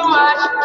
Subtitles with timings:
[0.00, 0.56] Much.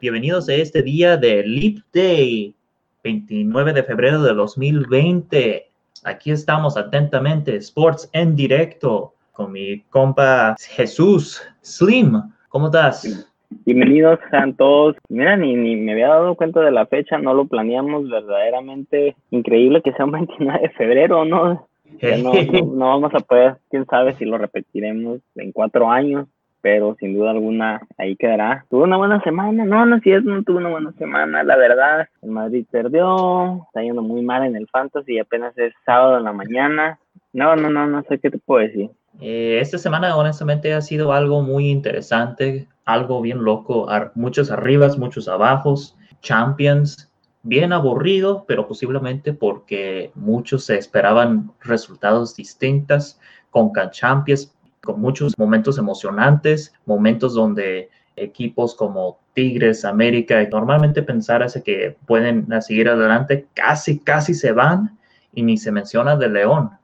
[0.00, 2.54] Bienvenidos a este día de Leap Day,
[3.02, 5.70] 29 de febrero de 2020.
[6.04, 12.22] Aquí estamos atentamente, Sports en directo, con mi compa Jesús Slim.
[12.48, 13.29] ¿Cómo estás?
[13.66, 14.96] Bienvenidos sean todos.
[15.10, 19.16] Mira, ni, ni me había dado cuenta de la fecha, no lo planeamos verdaderamente.
[19.30, 21.68] Increíble que sea un 29 de febrero, ¿no?
[22.00, 26.26] Ya no, no, no vamos a poder, quién sabe si lo repetiremos en cuatro años,
[26.62, 28.64] pero sin duda alguna ahí quedará.
[28.70, 32.08] Tuvo una buena semana, no, no es cierto, no tuvo una buena semana, la verdad.
[32.22, 36.32] El Madrid perdió, está yendo muy mal en el Fantasy, apenas es sábado en la
[36.32, 36.98] mañana.
[37.32, 38.90] No, no, no, no sé qué te puedo decir.
[39.18, 45.28] Eh, esta semana honestamente ha sido algo muy interesante, algo bien loco, muchos arribas, muchos
[45.28, 47.10] abajos, Champions,
[47.42, 53.18] bien aburrido, pero posiblemente porque muchos se esperaban resultados distintos
[53.50, 61.96] con Champions, con muchos momentos emocionantes, momentos donde equipos como Tigres, América, normalmente pensarse que
[62.06, 64.98] pueden seguir adelante, casi, casi se van
[65.32, 66.79] y ni se menciona de León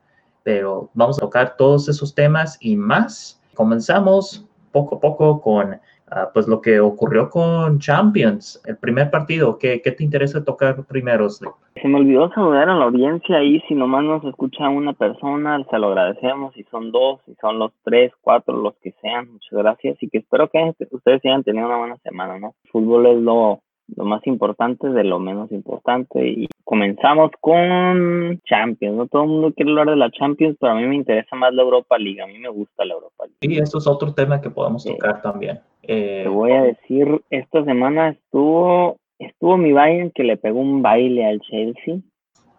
[0.46, 3.42] pero vamos a tocar todos esos temas y más.
[3.56, 5.80] Comenzamos poco a poco con
[6.12, 9.58] ah, pues lo que ocurrió con Champions, el primer partido.
[9.58, 11.28] ¿Qué, qué te interesa tocar primero?
[11.30, 15.78] Se me olvidó saludar a la audiencia ahí, si nomás nos escucha una persona, se
[15.80, 20.00] lo agradecemos, si son dos, si son los tres, cuatro, los que sean, muchas gracias
[20.00, 22.54] y que espero que ustedes hayan tenido una buena semana, ¿no?
[22.70, 23.62] Fútbol es lo,
[23.94, 29.06] lo más importante de lo menos importante y comenzamos con Champions, ¿no?
[29.06, 31.62] Todo el mundo quiere hablar de la Champions, pero a mí me interesa más la
[31.62, 33.54] Europa League, a mí me gusta la Europa League.
[33.54, 35.60] Y esto es otro tema que podemos tocar también.
[35.82, 40.82] Eh, Te voy a decir, esta semana estuvo, estuvo mi Bayern que le pegó un
[40.82, 41.98] baile al Chelsea,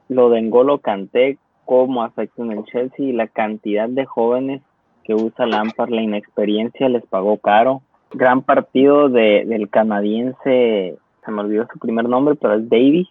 [0.07, 4.61] lo de N'Golo Kanté, cómo afecta en el Chelsea y la cantidad de jóvenes
[5.03, 7.81] que usa Lampard, la inexperiencia les pagó caro.
[8.11, 13.07] Gran partido de, del canadiense, se me olvidó su primer nombre, pero es Davis,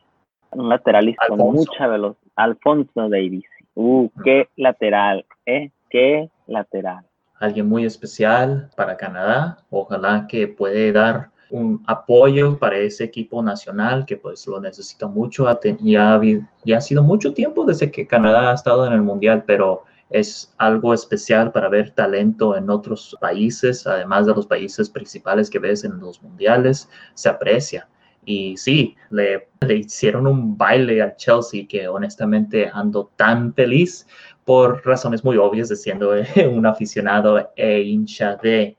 [0.53, 2.33] un lateralista con mucha velocidad.
[2.37, 3.45] Alfonso Davis.
[3.75, 7.05] Uh, qué lateral, eh, qué lateral.
[7.39, 9.59] alguien muy especial para Canadá.
[9.69, 15.47] Ojalá que puede dar un apoyo para ese equipo nacional que pues lo necesita mucho.
[15.81, 16.19] Ya
[16.65, 20.55] ya ha sido mucho tiempo desde que Canadá ha estado en el Mundial, pero es
[20.57, 25.85] algo especial para ver talento en otros países, además de los países principales que ves
[25.85, 27.89] en los mundiales, se aprecia.
[28.27, 34.07] Y sí, le, le hicieron un baile al Chelsea que honestamente ando tan feliz
[34.45, 36.13] por razones muy obvias de siendo
[36.53, 38.77] un aficionado e hincha de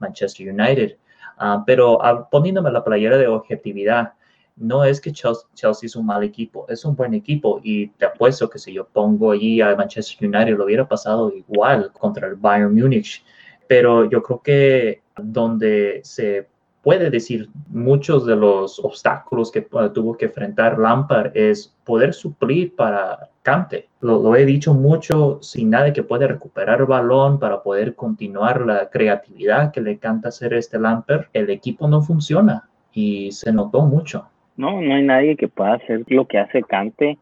[0.00, 0.96] Manchester United.
[1.38, 4.14] Ah, pero ah, poniéndome la playera de objetividad,
[4.56, 8.06] no es que Chelsea, Chelsea es un mal equipo, es un buen equipo y te
[8.06, 12.34] apuesto que si yo pongo allí a Manchester United lo hubiera pasado igual contra el
[12.34, 13.24] Bayern Múnich.
[13.68, 16.48] Pero yo creo que donde se
[16.88, 22.74] puede decir muchos de los obstáculos que uh, tuvo que enfrentar Lampard es poder suplir
[22.74, 23.88] para Cante.
[24.00, 29.70] Lo, he dicho mucho, sin nadie que puede recuperar balón para poder continuar la creatividad
[29.70, 34.26] que le encanta hacer este Lampard, el equipo no funciona y se notó mucho.
[34.56, 37.18] No, no hay nadie que pueda hacer lo que hace Cante,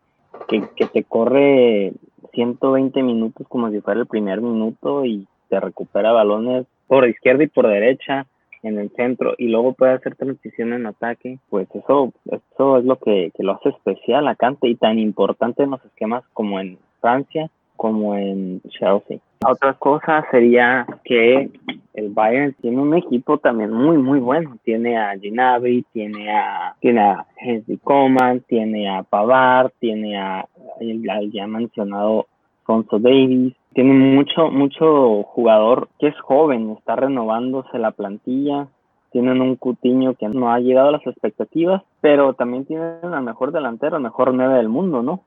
[0.46, 1.92] que, que te corre
[2.34, 7.48] 120 minutos como si fuera el primer minuto y te recupera balones por izquierda y
[7.48, 8.28] por derecha
[8.66, 12.96] en el centro y luego puede hacer transición en ataque, pues eso, eso es lo
[12.98, 16.78] que, que lo hace especial a Cante y tan importante en los esquemas como en
[17.00, 19.18] Francia como en Chelsea.
[19.46, 21.50] Otra cosa sería que
[21.94, 24.56] el Bayern tiene un equipo también muy muy bueno.
[24.64, 30.46] Tiene a Ginabri, tiene a tiene a Henry Coman, tiene a Pavard, tiene a
[30.80, 32.26] el ya mencionado
[32.60, 33.54] Alfonso Davis.
[33.76, 38.68] Tiene mucho mucho jugador que es joven, está renovándose la plantilla.
[39.12, 43.52] Tienen un Cutiño que no ha llegado a las expectativas, pero también tienen al mejor
[43.52, 45.20] delantero, el mejor nueve del mundo, ¿no?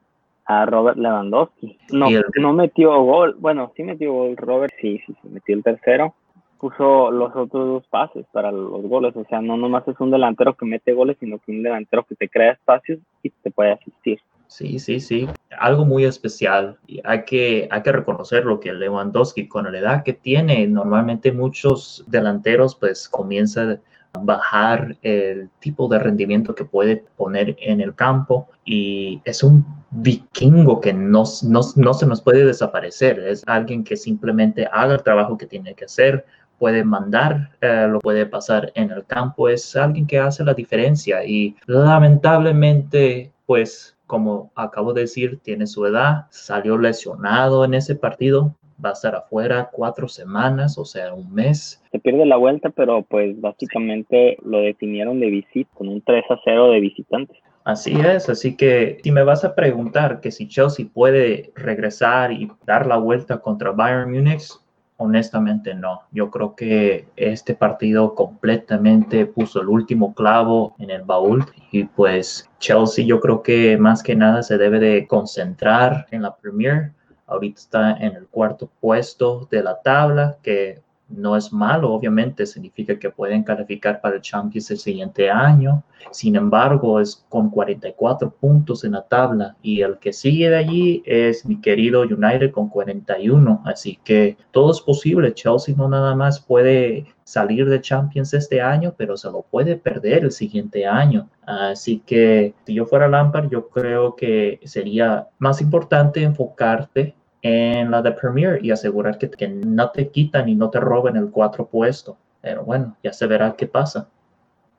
[0.45, 1.77] a Robert Lewandowski.
[1.91, 2.07] No,
[2.41, 6.15] no metió gol, bueno, sí metió gol Robert, sí, sí, sí, metió el tercero,
[6.59, 10.55] puso los otros dos pases para los goles, o sea, no nomás es un delantero
[10.55, 14.19] que mete goles, sino que un delantero que te crea espacios y te puede asistir.
[14.49, 15.29] Sí, sí, sí,
[15.59, 16.79] algo muy especial.
[17.03, 22.03] Hay que, hay que reconocer lo que Lewandowski, con la edad que tiene, normalmente muchos
[22.07, 23.79] delanteros pues comienzan
[24.13, 28.49] a bajar el tipo de rendimiento que puede poner en el campo.
[28.65, 33.97] Y es un vikingo que no, no, no se nos puede desaparecer, es alguien que
[33.97, 36.25] simplemente haga el trabajo que tiene que hacer,
[36.57, 41.23] puede mandar, eh, lo puede pasar en el campo, es alguien que hace la diferencia.
[41.23, 48.55] Y lamentablemente, pues como acabo de decir, tiene su edad, salió lesionado en ese partido,
[48.83, 51.79] va a estar afuera cuatro semanas, o sea, un mes.
[51.91, 56.39] Se pierde la vuelta, pero pues básicamente lo definieron de visita, con un 3 a
[56.43, 57.37] 0 de visitantes.
[57.65, 62.49] Así es, así que si me vas a preguntar que si Chelsea puede regresar y
[62.65, 64.49] dar la vuelta contra Bayern Múnich,
[64.99, 66.03] honestamente no.
[66.11, 72.49] Yo creo que este partido completamente puso el último clavo en el baúl y pues
[72.59, 76.93] Chelsea yo creo que más que nada se debe de concentrar en la Premier
[77.29, 82.97] Ahorita está en el cuarto puesto de la tabla, que no es malo, obviamente, significa
[82.97, 85.83] que pueden calificar para el Champions el siguiente año.
[86.11, 91.03] Sin embargo, es con 44 puntos en la tabla y el que sigue de allí
[91.05, 93.63] es mi querido United con 41.
[93.65, 95.33] Así que todo es posible.
[95.33, 100.23] Chelsea no nada más puede salir de Champions este año, pero se lo puede perder
[100.23, 101.29] el siguiente año.
[101.45, 108.01] Así que si yo fuera Lampard, yo creo que sería más importante enfocarte en la
[108.01, 111.65] de Premier y asegurar que, que no te quitan y no te roben el cuatro
[111.67, 112.17] puesto.
[112.41, 114.09] Pero bueno, ya se verá qué pasa.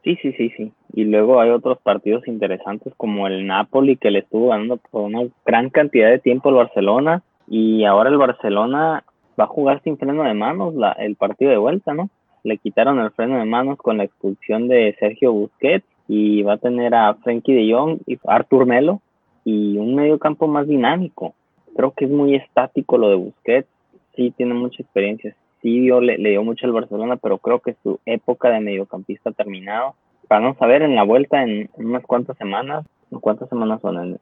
[0.02, 0.72] Sí, sí, sí, sí.
[0.94, 5.28] Y luego hay otros partidos interesantes como el Napoli que le estuvo ganando por una
[5.44, 9.04] gran cantidad de tiempo al Barcelona y ahora el Barcelona
[9.38, 12.08] va a jugar sin freno de manos la, el partido de vuelta, ¿no?
[12.44, 16.58] Le quitaron el freno de manos con la expulsión de Sergio Busquets y va a
[16.58, 19.02] tener a Frenkie de Jong y Artur Melo
[19.44, 21.34] y un medio campo más dinámico
[21.76, 23.68] creo que es muy estático lo de Busquets,
[24.14, 28.00] sí tiene mucha experiencia, sí dio, le, dio mucho al Barcelona, pero creo que su
[28.06, 29.94] época de mediocampista ha terminado.
[30.28, 32.86] Vamos a ver en la vuelta en, unas cuantas semanas,
[33.20, 34.18] ¿cuántas semanas son?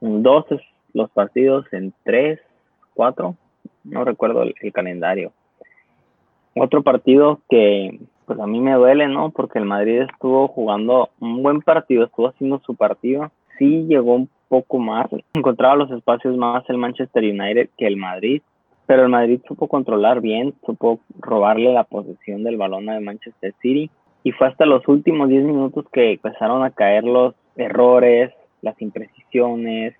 [0.00, 0.46] En, dos
[0.94, 2.40] los partidos, en tres,
[2.94, 3.36] cuatro,
[3.84, 5.32] no recuerdo el, el calendario.
[6.54, 9.30] Otro partido que pues a mí me duele, ¿no?
[9.30, 13.30] Porque el Madrid estuvo jugando un buen partido, estuvo haciendo su partido.
[13.58, 18.42] Sí llegó un poco más, encontraba los espacios más el Manchester United que el Madrid,
[18.84, 23.90] pero el Madrid supo controlar bien, supo robarle la posesión del balón al Manchester City
[24.22, 29.94] y fue hasta los últimos 10 minutos que empezaron a caer los errores, las imprecisiones,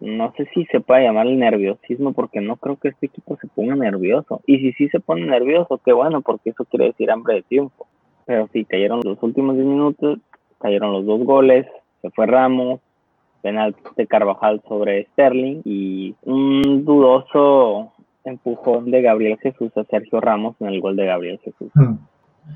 [0.00, 3.46] no sé si se puede llamar el nerviosismo porque no creo que este equipo se
[3.46, 4.40] ponga nervioso.
[4.46, 7.86] Y si sí se pone nervioso, qué bueno, porque eso quiere decir hambre de triunfo.
[8.26, 10.18] Pero sí, cayeron los últimos 10 minutos,
[10.58, 11.66] cayeron los dos goles,
[12.00, 12.80] se fue Ramos,
[13.42, 17.92] penal de Carvajal sobre Sterling y un dudoso
[18.24, 21.70] empujón de Gabriel Jesús a Sergio Ramos en el gol de Gabriel Jesús.
[21.74, 21.96] Hmm.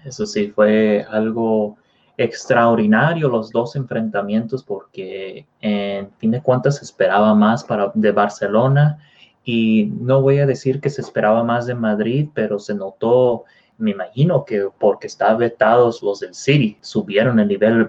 [0.04, 1.76] Eso sí, fue algo
[2.16, 8.98] extraordinario los dos enfrentamientos porque en fin de cuentas se esperaba más para, de Barcelona
[9.44, 13.44] y no voy a decir que se esperaba más de Madrid, pero se notó
[13.78, 17.88] me imagino que porque estaban vetados los del City, subieron el nivel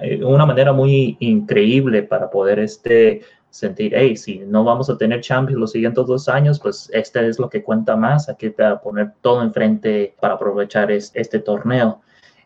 [0.00, 4.96] de eh, una manera muy increíble para poder este, sentir, hey, si no vamos a
[4.96, 8.62] tener Champions los siguientes dos años, pues este es lo que cuenta más, aquí te
[8.62, 12.00] va a poner todo enfrente para aprovechar este torneo.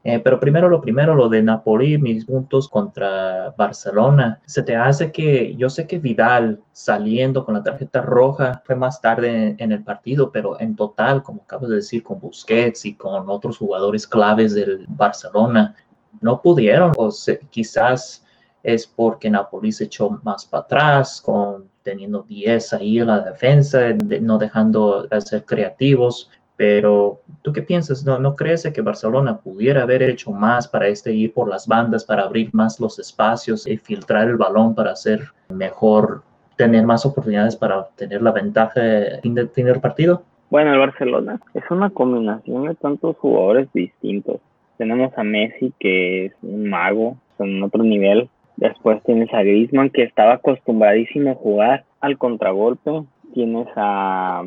[0.08, 4.40] Eh, pero primero lo primero, lo de Napoli, mis puntos contra Barcelona.
[4.46, 9.00] Se te hace que, yo sé que Vidal saliendo con la tarjeta roja fue más
[9.00, 13.28] tarde en, el partido, pero en total, como acabas de decir, con Busquets y con
[13.28, 15.74] otros jugadores claves del Barcelona,
[16.20, 17.10] no pudieron, o
[17.50, 18.24] quizás
[18.62, 23.80] es porque Napoli se echó más para atrás, con teniendo 10 ahí en la defensa,
[24.20, 26.30] no dejando de ser creativos.
[26.56, 28.04] Pero, ¿tú qué piensas?
[28.04, 32.04] ¿No, ¿No crees que Barcelona pudiera haber hecho más para este ir por las bandas,
[32.04, 35.20] para abrir más los espacios y filtrar el balón para hacer
[35.50, 36.22] mejor,
[36.56, 38.80] tener más oportunidades para tener la ventaja
[39.22, 40.22] en de del partido?
[40.48, 44.40] Bueno, el Barcelona es una combinación de tantos jugadores distintos.
[44.78, 48.28] Tenemos a Messi, que es un mago, en otro nivel.
[48.56, 53.02] Después tienes a Griezmann, que estaba acostumbradísimo a jugar al contragolpe.
[53.34, 54.44] Tienes a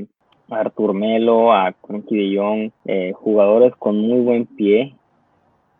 [0.49, 1.73] Artur Melo, a
[2.09, 4.95] de Jong, eh, jugadores con muy buen pie.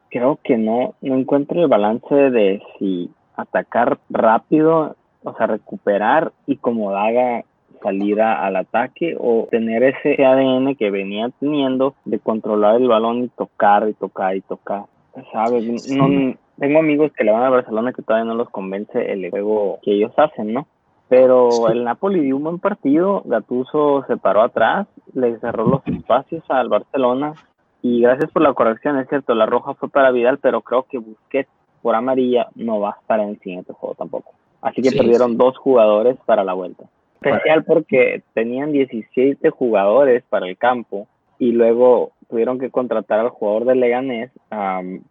[0.10, 6.58] Creo que no, no encuentro el balance de si atacar rápido, o sea, recuperar y
[6.58, 7.44] como daga
[7.82, 13.28] salida al ataque o tener ese ADN que venía teniendo de controlar el balón y
[13.30, 14.84] tocar y tocar y tocar.
[15.32, 15.90] ¿Sabes?
[15.90, 19.80] No, tengo amigos que le van a Barcelona que todavía no los convence el juego
[19.82, 20.68] que ellos hacen, ¿no?
[21.10, 26.44] Pero el Napoli dio un buen partido, Gattuso se paró atrás, le cerró los espacios
[26.50, 27.34] al Barcelona
[27.82, 31.00] y gracias por la corrección, es cierto, la roja fue para Vidal, pero creo que
[31.00, 31.50] Busquets
[31.82, 34.34] por amarilla no va a estar en el siguiente juego tampoco.
[34.62, 36.86] Así que perdieron dos jugadores para la vuelta.
[37.22, 41.08] Especial porque tenían 17 jugadores para el campo
[41.40, 45.02] y luego tuvieron que contratar al jugador de Leganés, um,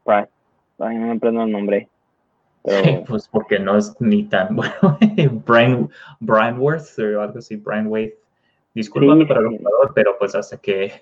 [0.79, 1.89] no me aprendo el nombre.
[3.09, 4.99] pues porque no es ni tan bueno.
[5.47, 5.89] Brian,
[6.21, 8.17] Brian Worth o algo así, Brian Waite.
[8.75, 10.93] Disculpame para el jugador, pero pues hasta que.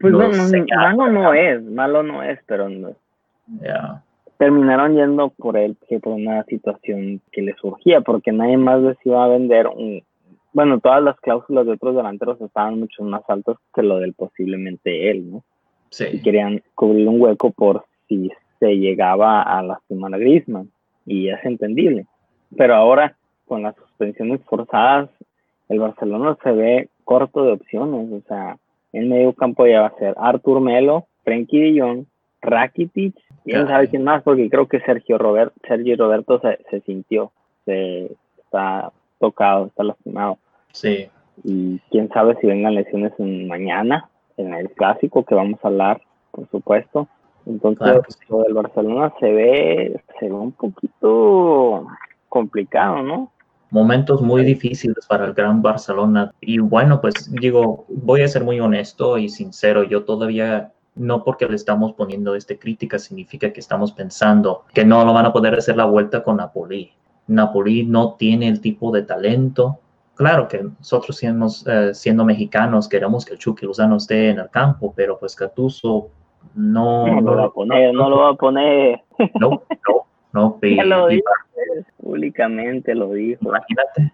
[0.00, 2.94] Pues no, malo no es, malo no es, pero no.
[4.38, 9.24] Terminaron yendo por él por una situación que le surgía, porque nadie más les iba
[9.24, 10.02] a vender un.
[10.52, 15.10] Bueno, todas las cláusulas de otros delanteros estaban mucho más altas que lo del posiblemente
[15.10, 15.44] él, ¿no?
[15.90, 16.04] Sí.
[16.12, 20.70] Y querían cubrir un hueco por si se llegaba a lastimar a Griezmann
[21.06, 22.06] y es entendible.
[22.56, 25.10] Pero ahora, con las suspensiones forzadas,
[25.68, 28.12] el Barcelona se ve corto de opciones.
[28.12, 28.56] O sea,
[28.92, 32.04] en medio campo ya va a ser Artur Melo, Frenkie de Jong,
[32.42, 37.32] Rakitic, quién sabe quién más, porque creo que Sergio, Robert, Sergio Roberto se, se sintió,
[37.64, 40.38] se está tocado, está lastimado.
[40.72, 41.08] Sí.
[41.42, 46.48] Y quién sabe si vengan lesiones mañana, en el clásico que vamos a hablar, por
[46.50, 47.08] supuesto.
[47.46, 51.86] Entonces, lo del Barcelona se ve, se ve un poquito
[52.28, 53.30] complicado, ¿no?
[53.70, 56.32] Momentos muy difíciles para el Gran Barcelona.
[56.40, 61.46] Y bueno, pues digo, voy a ser muy honesto y sincero, yo todavía no porque
[61.46, 65.54] le estamos poniendo esta crítica significa que estamos pensando que no lo van a poder
[65.54, 66.92] hacer la vuelta con Napoli.
[67.26, 69.80] Napoli no tiene el tipo de talento.
[70.14, 74.50] Claro que nosotros siendo, eh, siendo mexicanos queremos que el Chucky Lozano esté en el
[74.50, 76.10] campo, pero pues Catuso
[76.54, 79.00] no, no, lo va a poner, no, lo va a poner.
[79.40, 80.58] No, no, no.
[80.84, 81.30] lo dijo,
[82.00, 83.40] públicamente lo dijo.
[83.42, 84.12] Imagínate.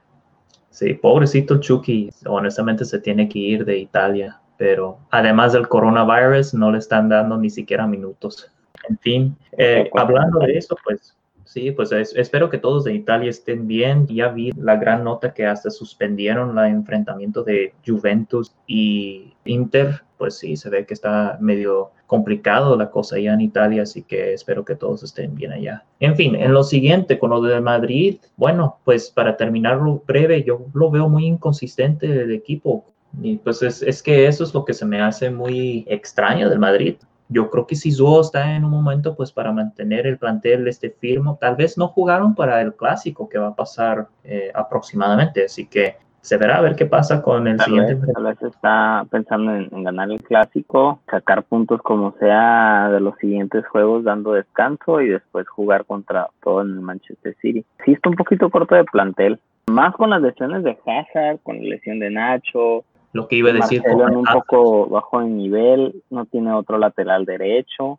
[0.70, 6.70] Sí, pobrecito Chucky, honestamente se tiene que ir de Italia, pero además del coronavirus no
[6.70, 8.50] le están dando ni siquiera minutos.
[8.88, 11.16] En fin, eh, hablando de eso, pues
[11.50, 14.06] Sí, pues espero que todos de Italia estén bien.
[14.06, 20.04] Ya vi la gran nota que hasta suspendieron el enfrentamiento de Juventus y Inter.
[20.16, 24.32] Pues sí, se ve que está medio complicado la cosa allá en Italia, así que
[24.32, 25.84] espero que todos estén bien allá.
[26.00, 30.66] En fin, en lo siguiente, con lo de Madrid, bueno, pues para terminarlo breve, yo
[30.74, 32.84] lo veo muy inconsistente el equipo.
[33.22, 36.58] Y pues es, es que eso es lo que se me hace muy extraño del
[36.58, 36.96] Madrid
[37.32, 40.90] yo creo que si Zuo está en un momento pues para mantener el plantel este
[40.90, 45.64] firme, tal vez no jugaron para el clásico que va a pasar eh, aproximadamente, así
[45.66, 47.96] que se verá a ver qué pasa con el siguiente.
[48.12, 53.66] tal vez está pensando en, ganar el clásico, sacar puntos como sea de los siguientes
[53.66, 57.64] juegos dando descanso y después jugar contra todo en el Manchester City.
[57.84, 61.70] Sí está un poquito corto de plantel, más con las lesiones de Hazard, con la
[61.70, 63.82] lesión de Nacho, lo que iba a decir.
[63.82, 67.98] Marcelo un poco bajo en nivel, no tiene otro lateral derecho.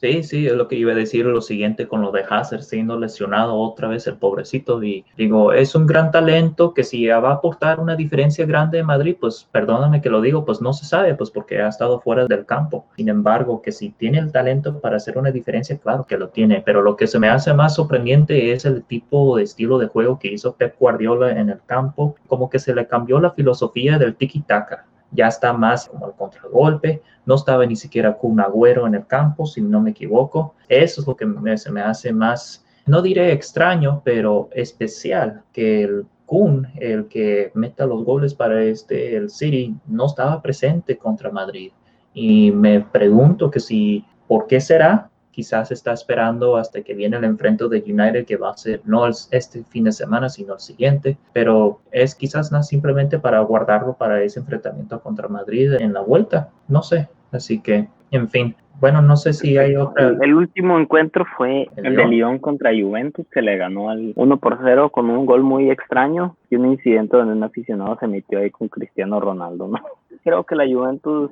[0.00, 2.98] Sí, sí, es lo que iba a decir lo siguiente con lo de Hazard siendo
[2.98, 4.82] lesionado otra vez el pobrecito.
[4.82, 8.86] Y digo, es un gran talento que si va a aportar una diferencia grande en
[8.86, 12.26] Madrid, pues perdóname que lo digo, pues no se sabe, pues porque ha estado fuera
[12.26, 12.86] del campo.
[12.96, 16.62] Sin embargo, que si tiene el talento para hacer una diferencia, claro que lo tiene,
[16.64, 20.18] pero lo que se me hace más sorprendente es el tipo de estilo de juego
[20.18, 24.16] que hizo Pep Guardiola en el campo, como que se le cambió la filosofía del
[24.16, 27.02] tiki taka Ya está más como el contragolpe.
[27.26, 30.54] No estaba ni siquiera con un Agüero en el campo, si no me equivoco.
[30.68, 31.26] Eso es lo que
[31.56, 37.86] se me hace más, no diré extraño, pero especial que el Kun, el que meta
[37.86, 41.72] los goles para este, el City, no estaba presente contra Madrid.
[42.12, 45.10] Y me pregunto que si, ¿por qué será?
[45.34, 49.08] Quizás está esperando hasta que viene el enfrento de United, que va a ser no
[49.08, 54.22] este fin de semana, sino el siguiente, pero es quizás no simplemente para guardarlo para
[54.22, 58.54] ese enfrentamiento contra Madrid en la vuelta, no sé, así que, en fin.
[58.80, 60.16] Bueno, no sé si hay otra.
[60.20, 64.58] El, último encuentro fue el, de Lyon contra Juventus, que le ganó al 1 por
[64.62, 68.50] 0 con un gol muy extraño y un incidente donde un aficionado se metió ahí
[68.50, 69.68] con Cristiano Ronaldo.
[69.68, 69.78] ¿no?
[70.24, 71.30] Creo que la Juventus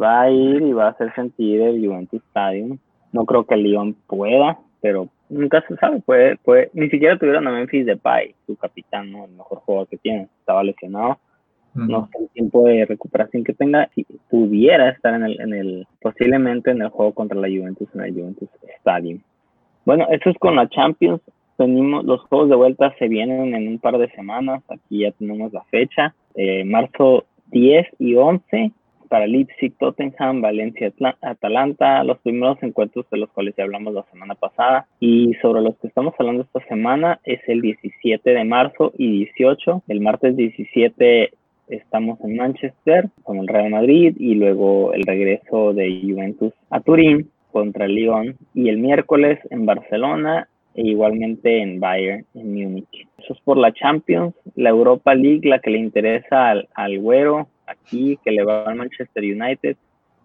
[0.00, 2.78] va a ir y va a hacer sentir el Juventus Stadium
[3.12, 6.00] no creo que el Lyon pueda, pero nunca se sabe.
[6.00, 9.24] Puede, puede, ni siquiera tuvieron a Memphis Depay, su capitán, ¿no?
[9.24, 10.28] el mejor jugador que tiene.
[10.40, 11.18] Estaba lesionado.
[11.74, 13.88] No sé el tiempo de recuperación que tenga.
[13.94, 18.02] Si pudiera estar en el, en el, posiblemente en el juego contra la Juventus, en
[18.02, 18.48] el Juventus
[18.80, 19.20] Stadium.
[19.86, 21.22] Bueno, esto es con la Champions.
[21.56, 24.62] Tenemos, los juegos de vuelta se vienen en un par de semanas.
[24.68, 26.14] Aquí ya tenemos la fecha.
[26.34, 28.72] Eh, marzo 10 y 11
[29.12, 30.90] para Leipzig, Tottenham, Valencia,
[31.20, 34.86] Atalanta, los primeros encuentros de los cuales ya hablamos la semana pasada.
[35.00, 39.82] Y sobre los que estamos hablando esta semana es el 17 de marzo y 18.
[39.88, 41.30] El martes 17
[41.68, 47.28] estamos en Manchester con el Real Madrid y luego el regreso de Juventus a Turín
[47.50, 53.06] contra Lyon y el miércoles en Barcelona e igualmente en Bayern, en Múnich.
[53.18, 57.48] Eso es por la Champions, la Europa League, la que le interesa al, al güero,
[57.72, 59.76] aquí, que le va al Manchester United.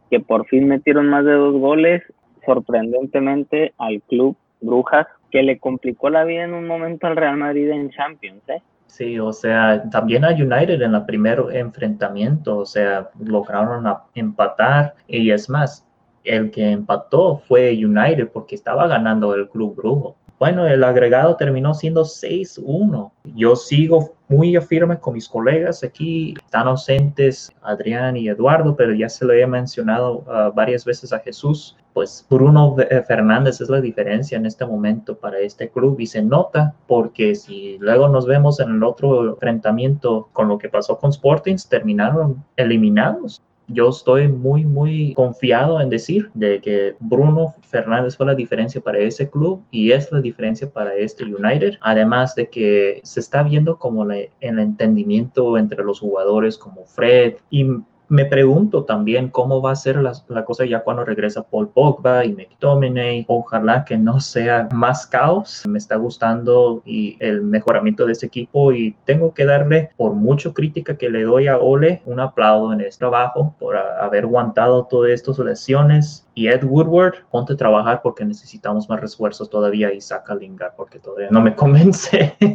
[0.10, 2.01] que por fin metieron más de dos goles,
[2.46, 7.70] sorprendentemente al club Brujas, que le complicó la vida en un momento al Real Madrid
[7.70, 8.62] en Champions, ¿eh?
[8.88, 13.86] Sí, o sea, también a United en el primer enfrentamiento, o sea, lograron
[14.16, 15.86] empatar y es más,
[16.24, 20.16] el que empató fue United porque estaba ganando el Club Brujo.
[20.39, 23.12] Bueno, el agregado terminó siendo 6-1.
[23.36, 26.36] Yo sigo muy firme con mis colegas aquí.
[26.46, 31.20] Están ausentes Adrián y Eduardo, pero ya se lo he mencionado uh, varias veces a
[31.20, 31.75] Jesús.
[31.94, 36.22] Pues Bruno eh, Fernández es la diferencia en este momento para este club y se
[36.22, 41.12] nota porque si luego nos vemos en el otro enfrentamiento con lo que pasó con
[41.12, 48.26] Sportings, terminaron eliminados yo estoy muy, muy confiado en decir de que Bruno Fernández fue
[48.26, 51.76] la diferencia para ese club y es la diferencia para este United.
[51.82, 57.66] Además de que se está viendo como el entendimiento entre los jugadores como Fred y
[58.10, 62.34] me pregunto también cómo va a ser la, cosa ya cuando regresa Paul Pogba y
[62.34, 63.26] McTominay.
[63.28, 65.64] Ojalá que no sea más caos.
[65.68, 70.54] Me está gustando y el mejoramiento de este equipo y tengo que darle, por mucho
[70.54, 75.12] crítica que le doy a Ole, un aplauso en este trabajo por haber aguantado todas
[75.12, 76.26] estas lesiones.
[76.34, 81.00] Y Ed Woodward, ponte a trabajar porque necesitamos más refuerzos todavía y saca Lingard porque
[81.00, 82.36] todavía no me convence.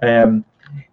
[0.00, 0.42] Em,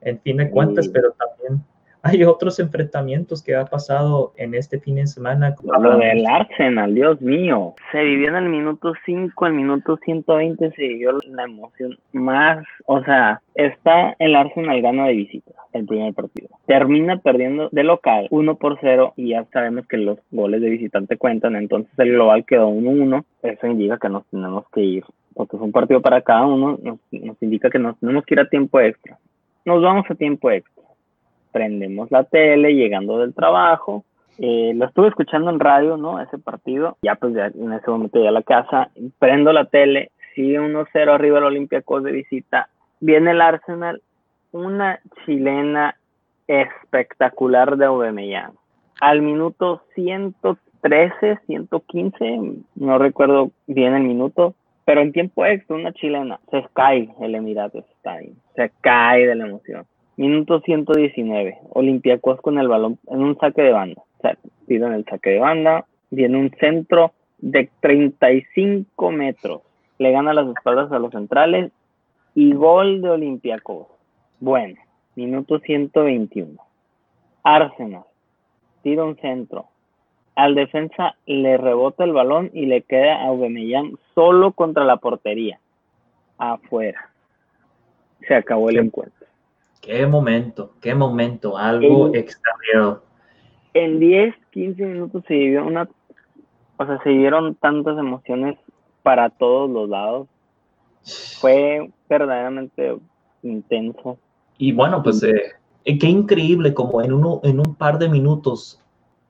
[0.01, 1.63] en fin de cuentas, pero también
[2.03, 5.55] hay otros enfrentamientos que ha pasado en este fin de semana.
[5.63, 7.75] Lo del Arsenal, Dios mío.
[7.93, 13.01] Se vivió en el minuto 5, el minuto 120 se vivió la emoción más, o
[13.03, 16.49] sea, está el Arsenal gana de visita el primer partido.
[16.65, 21.17] Termina perdiendo de local 1 por 0 y ya sabemos que los goles de visitante
[21.17, 23.23] cuentan, entonces el global quedó 1-1.
[23.43, 26.99] Eso indica que nos tenemos que ir, porque es un partido para cada uno, nos,
[27.11, 29.17] nos indica que nos tenemos que ir a tiempo extra.
[29.65, 30.72] Nos vamos a tiempo extra
[31.53, 34.03] prendemos la tele llegando del trabajo.
[34.39, 36.19] Eh, lo estuve escuchando en radio, ¿no?
[36.19, 36.97] Ese partido.
[37.03, 38.89] Ya pues ya en ese momento ya la casa,
[39.19, 42.67] prendo la tele, sigue 1-0 arriba el Olympiacos de visita.
[42.99, 44.01] Viene el Arsenal,
[44.51, 45.95] una chilena
[46.47, 48.53] espectacular de Aubameyang.
[48.99, 52.41] Al minuto 113, 115,
[52.75, 57.85] no recuerdo bien el minuto, pero en tiempo extra una chilena se cae el Emirates
[57.99, 59.85] Stadium, se cae de la emoción.
[60.15, 61.57] Minuto 119.
[61.71, 64.01] Olympiacos con el balón en un saque de banda.
[64.19, 65.85] O sea, en el saque de banda.
[66.11, 69.61] Viene un centro de 35 metros.
[69.97, 71.71] Le gana las espaldas a los centrales.
[72.35, 73.87] Y gol de Olympiacos.
[74.39, 74.75] Bueno,
[75.15, 76.59] minuto 121.
[77.43, 78.03] Arsenal.
[78.83, 79.65] Tira un centro.
[80.35, 85.59] Al defensa le rebota el balón y le queda a Aubameyang solo contra la portería.
[86.37, 87.09] Afuera.
[88.27, 89.22] Se acabó el encuentro.
[89.83, 93.01] Qué momento, qué momento, algo extraño.
[93.73, 95.89] En 10, 15 minutos se vivió una,
[96.77, 98.57] o sea, se vivieron tantas emociones
[99.03, 100.29] para todos los lados.
[101.37, 102.97] Fue verdaderamente
[103.41, 104.17] intenso.
[104.57, 105.51] Y bueno, pues eh,
[105.83, 108.81] qué increíble como en, uno, en un par de minutos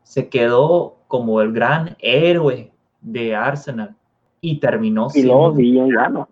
[0.04, 3.96] se quedó como el gran héroe de Arsenal
[4.40, 6.30] y terminó y luego ya no.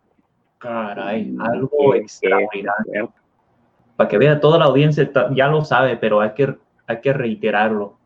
[0.60, 3.12] Caray, algo extraordinario
[3.96, 6.56] para que vea toda la audiencia, ya lo sabe, pero hay que,
[6.88, 7.98] hay que reiterarlo.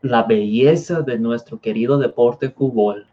[0.00, 3.06] La belleza de nuestro querido deporte fútbol,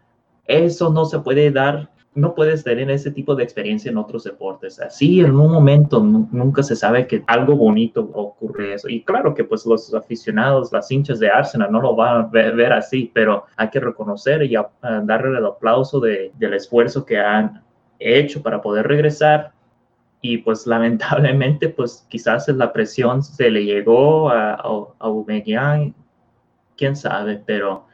[0.45, 4.80] eso no se puede dar, no puedes tener ese tipo de experiencia en otros deportes.
[4.80, 8.88] Así en un momento nunca se sabe que algo bonito ocurre eso.
[8.88, 12.71] Y claro que pues los aficionados, las hinchas de Arsenal no lo van a ver,
[12.71, 17.62] así, pero hay que reconocer y darle el aplauso de, del esfuerzo que han
[17.99, 19.55] hecho para poder regresar
[20.21, 25.80] y pues lamentablemente pues quizás la presión se le llegó a, a,
[26.78, 27.86] quién sabe, pero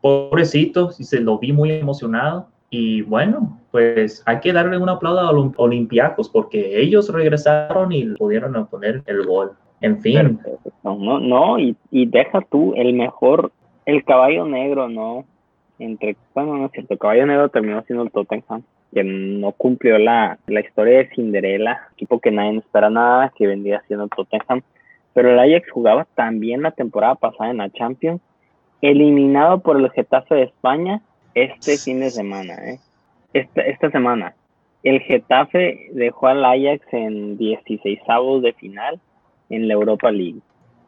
[0.00, 5.32] pobrecito, se lo vi muy emocionado y bueno, pues hay que darle un aplauso a
[5.32, 9.52] los Olympiacos porque ellos regresaron y pudieron poner el gol.
[9.80, 10.40] En fin.
[10.82, 13.52] No, no, y, y deja tú el mejor,
[13.84, 15.24] el caballo negro, ¿no?
[15.78, 19.98] Entre, bueno, no es cierto, el caballo negro terminó siendo el Tottenham que no cumplió
[19.98, 24.62] la, la historia de Cinderella, equipo que nadie espera nada, que vendría siendo Tottenham,
[25.12, 28.20] pero el Ajax jugaba también la temporada pasada en la Champions,
[28.82, 31.00] eliminado por el Getafe de España
[31.34, 32.78] este fin de semana, ¿eh?
[33.32, 34.34] esta, esta semana.
[34.82, 39.00] El Getafe dejó al Ajax en 16 avos de final
[39.50, 40.40] en la Europa League.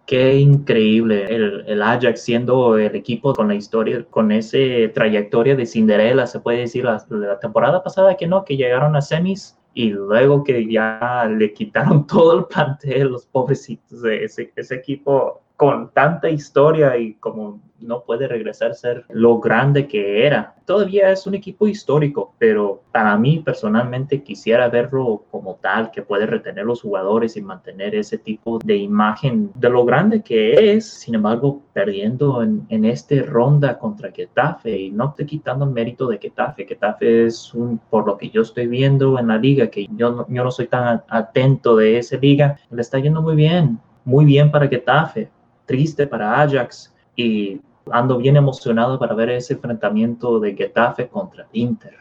[0.09, 5.66] Qué increíble el, el, Ajax siendo el equipo con la historia, con ese trayectoria de
[5.66, 9.90] Cinderella, se puede decir, la, la, temporada pasada que no, que llegaron a semis y
[9.90, 15.90] luego que ya le quitaron todo el plantel, los pobrecitos de ese, ese equipo con
[15.90, 20.55] tanta historia y como no puede regresar a ser lo grande que era.
[20.64, 26.27] Todavía es un equipo histórico, pero para mí personalmente quisiera verlo como tal, que puede
[26.27, 30.87] retener los jugadores y mantener ese tipo de imagen de lo grande que es.
[30.87, 36.07] Sin embargo, perdiendo en, en este ronda contra Getafe y no te quitando el mérito
[36.07, 36.66] de Getafe.
[36.66, 40.27] Getafe es un, por lo que yo estoy viendo en la liga, que yo no,
[40.29, 44.53] yo no soy tan atento de esa liga, le está yendo muy bien, muy bien
[44.53, 45.31] para Getafe,
[45.68, 47.61] triste para Ajax y
[47.92, 51.94] ando bien emocionado para ver ese enfrentamiento de Getafe contra Inter.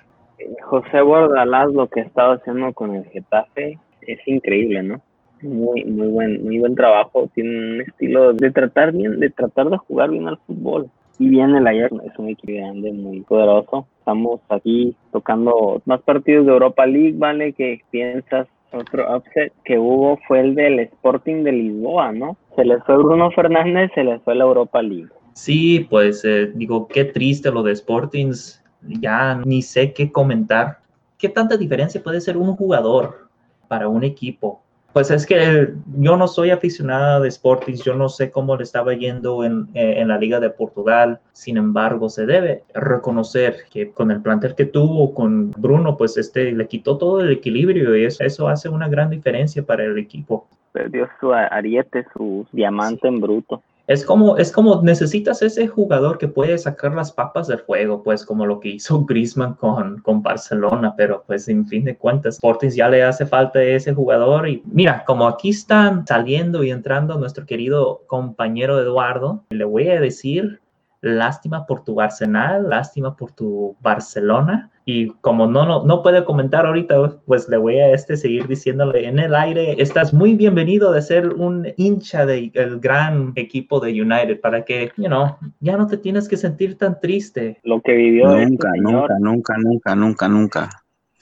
[0.63, 5.01] José Bordalás lo que ha estado haciendo con el Getafe es increíble, ¿no?
[5.41, 7.29] Muy, muy buen, muy buen trabajo.
[7.35, 10.89] Tiene un estilo de tratar bien, de tratar de jugar bien al fútbol.
[11.19, 13.87] Y bien el Ajax es un equipo grande, muy poderoso.
[13.99, 17.53] Estamos aquí tocando más partidos de Europa League, ¿vale?
[17.53, 18.47] ¿Qué piensas?
[18.71, 22.37] Otro upset que hubo fue el del Sporting de Lisboa, ¿no?
[22.55, 25.09] Se les fue Bruno Fernández, se les fue la Europa League.
[25.33, 28.63] Sí, pues eh, digo, qué triste lo de Sportings.
[28.81, 30.79] Ya ni sé qué comentar.
[31.17, 33.29] ¿Qué tanta diferencia puede ser un jugador
[33.67, 34.61] para un equipo?
[34.93, 38.93] Pues es que yo no soy aficionada de Sportings, yo no sé cómo le estaba
[38.93, 41.19] yendo en, eh, en, la Liga de Portugal.
[41.33, 46.51] Sin embargo, se debe reconocer que con el plantel que tuvo con Bruno, pues este
[46.51, 50.47] le quitó todo el equilibrio y eso, eso hace una gran diferencia para el equipo.
[50.71, 53.07] Perdió su ariete, su diamante sí.
[53.07, 53.61] en bruto.
[53.87, 58.25] Es como, es como necesitas ese jugador que puede sacar las papas del fuego, pues
[58.25, 62.69] como lo que hizo Griezmann con, con Barcelona, pero pues en fin de cuentas, Sporting
[62.69, 67.45] ya le hace falta ese jugador y mira, como aquí están saliendo y entrando nuestro
[67.45, 70.59] querido compañero Eduardo, le voy a decir,
[71.01, 76.65] lástima por tu Arsenal, lástima por tu Barcelona, y como no, no, no puede comentar
[76.65, 81.01] ahorita, pues le voy a este seguir diciéndole en el aire, estás muy bienvenido de
[81.01, 85.87] ser un hincha del de gran equipo de United para que, you know, ya no
[85.87, 87.59] te tienes que sentir tan triste.
[87.63, 90.69] Lo que vivió nunca, este nunca, nunca, nunca, nunca, nunca.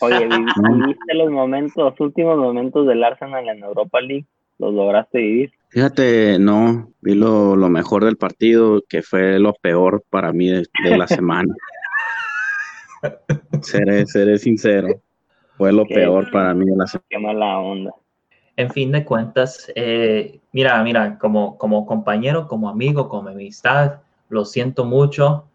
[0.02, 4.28] Oye, viviste los momentos, los últimos momentos del Arsenal en Europa League,
[4.60, 5.52] los lograste vivir.
[5.76, 10.66] Fíjate, no, vi lo, lo mejor del partido, que fue lo peor para mí de,
[10.86, 11.54] de la semana.
[13.62, 14.88] seré, seré sincero.
[15.58, 17.06] Fue lo Qué- peor para mí de la semana.
[17.10, 17.92] Qué mala onda.
[18.56, 23.96] En fin de cuentas, eh, mira, mira, como, como compañero, como amigo, como amistad,
[24.30, 25.50] lo siento mucho,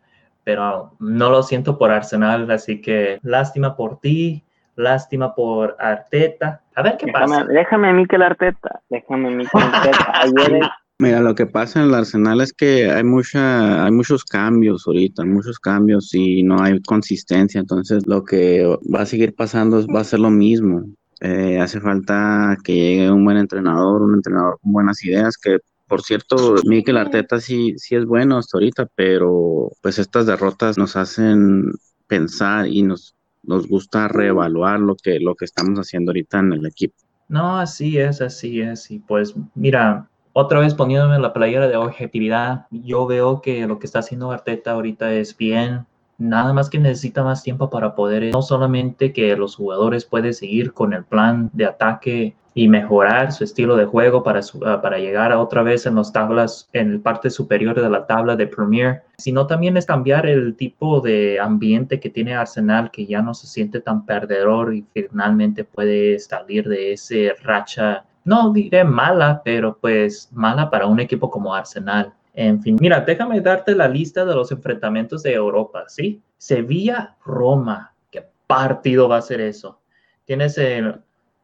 [0.44, 4.44] pero no lo siento por Arsenal, así que lástima por ti,
[4.80, 6.62] lástima por Arteta.
[6.74, 7.44] A ver qué pasa.
[7.44, 10.12] Déjame, a la Arteta, déjame a la Arteta.
[10.22, 14.22] Ayer es- Mira, lo que pasa en el Arsenal es que hay mucha, hay muchos
[14.22, 17.58] cambios ahorita, muchos cambios y no hay consistencia.
[17.58, 20.84] Entonces, lo que va a seguir pasando es- va a ser lo mismo.
[21.22, 26.02] Eh, hace falta que llegue un buen entrenador, un entrenador con buenas ideas, que por
[26.02, 31.72] cierto, Mikel Arteta sí, sí es bueno hasta ahorita, pero pues estas derrotas nos hacen
[32.06, 36.66] pensar y nos, nos gusta reevaluar lo que, lo que estamos haciendo ahorita en el
[36.66, 36.96] equipo.
[37.28, 38.90] No, así es, así es.
[38.90, 43.86] Y pues, mira, otra vez poniéndome la playera de objetividad, yo veo que lo que
[43.86, 45.86] está haciendo Arteta ahorita es bien.
[46.18, 50.72] Nada más que necesita más tiempo para poder, no solamente que los jugadores pueden seguir
[50.72, 54.98] con el plan de ataque y mejorar su estilo de juego para, su- ah, para
[54.98, 58.46] llegar a otra vez en las tablas, en el parte superior de la tabla de
[58.46, 63.34] Premier, sino también es cambiar el tipo de ambiente que tiene Arsenal, que ya no
[63.34, 69.78] se siente tan perdedor y finalmente puede salir de ese racha, no diré mala, pero
[69.80, 72.12] pues mala para un equipo como Arsenal.
[72.34, 76.20] En fin, mira, déjame darte la lista de los enfrentamientos de Europa, ¿sí?
[76.38, 79.80] Sevilla-Roma, ¿qué partido va a ser eso?
[80.24, 81.00] Tienes el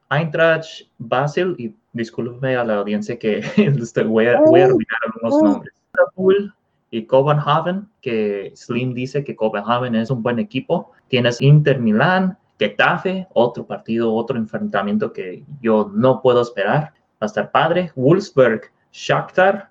[0.08, 3.42] Eintracht Basel, y discúlpeme a la audiencia que
[4.06, 5.74] voy, a, voy a arruinar algunos nombres.
[5.94, 6.54] Liverpool
[6.90, 10.92] y Copenhagen, que Slim dice que Copenhagen es un buen equipo.
[11.08, 16.92] Tienes Inter Milán, Getafe, otro partido, otro enfrentamiento que yo no puedo esperar.
[17.14, 17.92] Va a estar padre.
[17.96, 19.70] Wolfsburg, Shakhtar,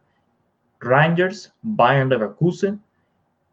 [0.80, 2.82] Rangers, Bayern Leverkusen.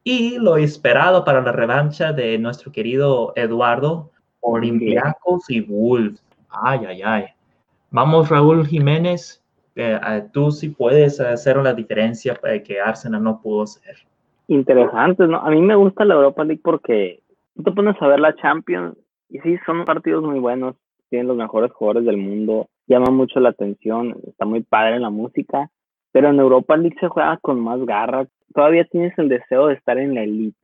[0.04, 6.22] Y lo esperado para la revancha de nuestro querido Eduardo, Olympiacos y Wolves.
[6.52, 7.24] Ay, ay, ay.
[7.90, 9.42] Vamos, Raúl Jiménez.
[9.74, 9.98] eh,
[10.32, 13.96] tú sí puedes hacer la diferencia eh, que Arsenal no pudo hacer.
[14.48, 15.38] interesantes, ¿no?
[15.38, 17.20] A mí me gusta la Europa League porque
[17.56, 18.96] tú te pones a ver la Champions
[19.30, 20.76] y sí, son partidos muy buenos,
[21.08, 25.70] tienen los mejores jugadores del mundo, llama mucho la atención, está muy padre la música,
[26.12, 29.96] pero en Europa League se juega con más garra, todavía tienes el deseo de estar
[29.96, 30.58] en la elite.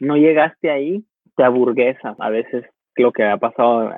[0.00, 1.04] No llegaste ahí,
[1.36, 2.14] te aburguesa.
[2.18, 2.64] A veces
[2.96, 3.92] lo que ha pasado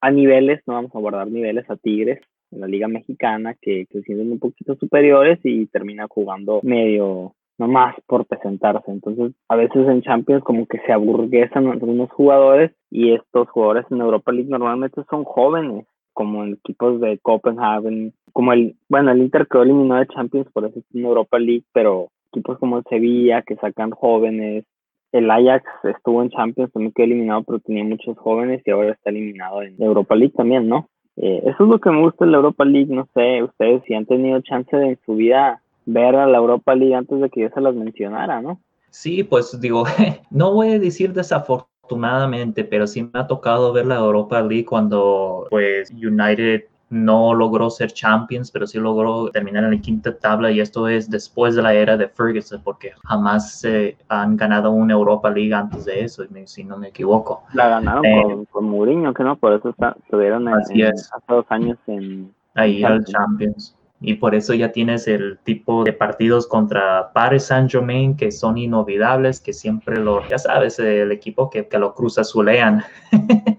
[0.00, 4.02] a niveles, no vamos a guardar niveles a Tigres, en la Liga Mexicana, que, que
[4.02, 8.90] sienten un poquito superiores y termina jugando medio nomás por presentarse.
[8.90, 14.00] Entonces, a veces en Champions como que se aburguesan algunos jugadores y estos jugadores en
[14.00, 19.46] Europa League normalmente son jóvenes, como en equipos de Copenhagen, como el, bueno, el Inter
[19.48, 23.42] quedó eliminado de Champions, por eso está en Europa League, pero equipos como el Sevilla
[23.42, 24.64] que sacan jóvenes,
[25.12, 29.10] el Ajax estuvo en Champions, también quedó eliminado, pero tenía muchos jóvenes y ahora está
[29.10, 30.88] eliminado en Europa League también, ¿no?
[31.16, 33.94] Eh, eso es lo que me gusta de la Europa League, no sé, ustedes si
[33.94, 37.40] han tenido chance de en su vida ver a la Europa League antes de que
[37.40, 38.60] yo se las mencionara, ¿no?
[38.90, 39.84] Sí, pues digo,
[40.30, 45.46] no voy a decir desafortunadamente, pero sí me ha tocado ver la Europa League cuando
[45.50, 50.60] pues United no logró ser champions, pero sí logró terminar en la quinta tabla y
[50.60, 55.30] esto es después de la era de Ferguson, porque jamás se han ganado una Europa
[55.30, 57.44] League antes de eso, si no me equivoco.
[57.52, 59.74] La ganaron eh, con, con, Mourinho, que no, por eso
[60.04, 60.92] estuvieron hace
[61.28, 62.32] dos años en...
[62.54, 63.76] Ahí al Champions.
[64.00, 68.56] Y por eso ya tienes el tipo de partidos contra Paris Saint Germain que son
[68.56, 72.84] inolvidables, que siempre lo, ya sabes, el equipo que, que lo cruza azulean.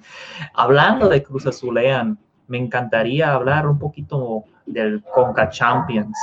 [0.54, 2.18] Hablando de cruz azulean,
[2.50, 6.18] me encantaría hablar un poquito del Conca Champions.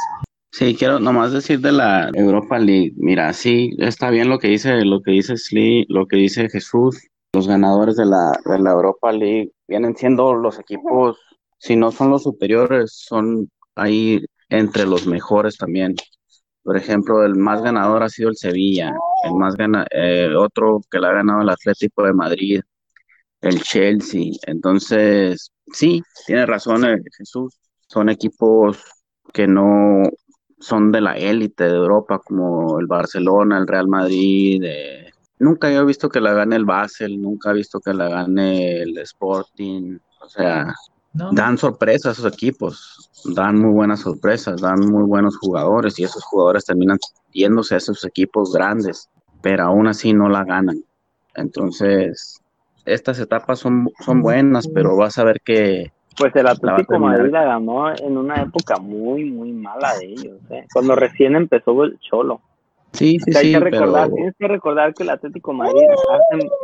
[0.53, 2.93] Sí, quiero nomás decir de la Europa League.
[2.97, 7.09] Mira, sí, está bien lo que dice, lo que dice Slee, lo que dice Jesús.
[7.35, 11.19] Los ganadores de la, de la Europa League vienen siendo los equipos,
[11.59, 15.95] si no son los superiores, son ahí entre los mejores también.
[16.63, 18.93] Por ejemplo, el más ganador ha sido el Sevilla,
[19.25, 22.61] el más gana, eh, otro que le ha ganado el Atlético de Madrid,
[23.41, 24.33] el Chelsea.
[24.47, 27.59] Entonces, sí, tiene razón eh, Jesús.
[27.89, 28.79] Son equipos
[29.33, 30.03] que no
[30.59, 34.63] son de la élite de Europa, como el Barcelona, el Real Madrid.
[34.65, 38.83] Eh, nunca he visto que la gane el Basel, nunca he visto que la gane
[38.83, 39.99] el Sporting.
[40.21, 40.75] O sea,
[41.13, 46.25] dan sorpresas a esos equipos, dan muy buenas sorpresas, dan muy buenos jugadores y esos
[46.25, 46.99] jugadores terminan
[47.33, 49.09] yéndose a esos equipos grandes,
[49.43, 50.83] pero aún así no la ganan.
[51.35, 52.41] Entonces,
[52.87, 55.93] estas etapas son, son buenas, pero vas a ver que...
[56.19, 60.65] Pues el Atlético Madrid la ganó en una época muy, muy mala de ellos, ¿eh?
[60.73, 62.41] cuando recién empezó el Cholo.
[62.97, 63.53] Sí, sí, sí.
[63.53, 65.83] que recordar, Tienes que recordar que el Atlético Madrid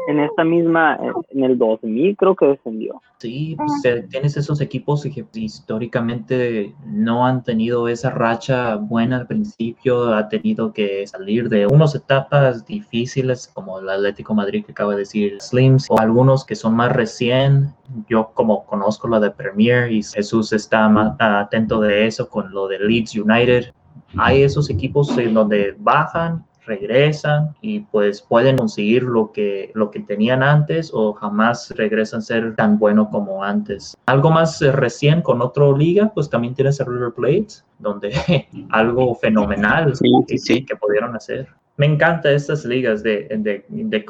[0.09, 0.99] en, esta misma,
[1.31, 3.01] en el 2000 creo que descendió.
[3.19, 10.15] Sí, pues, tienes esos equipos que históricamente no han tenido esa racha buena al principio,
[10.15, 15.01] ha tenido que salir de unas etapas difíciles como el Atlético Madrid que acaba de
[15.01, 17.73] decir Slims, o algunos que son más recién.
[18.09, 22.67] Yo como conozco lo de Premier y Jesús está más atento de eso con lo
[22.67, 23.73] de Leeds United
[24.17, 30.01] hay esos equipos en donde bajan, regresan y pues pueden conseguir lo que, lo que
[30.01, 33.97] tenían antes o jamás regresan a ser tan bueno como antes.
[34.07, 38.13] Algo más eh, recién con otra liga, pues también tienes el River Plate, donde
[38.71, 41.49] algo fenomenal sí, Que, pudieron hacer.
[41.77, 44.05] Me encantan estas ligas de, de, de,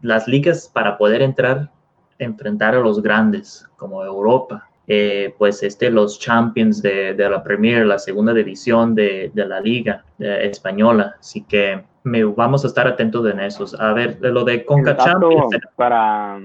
[0.00, 1.70] las ligas para poder entrar,
[2.18, 8.00] enfrentar a los grandes como Europa eh, pues este, los champions de, la Premier, la
[8.00, 11.14] segunda división de, la Liga eh, Española.
[11.16, 13.80] Así que me, vamos a estar atentos en esos.
[13.80, 15.56] A ver, lo de Conca Champions.
[15.76, 16.40] Para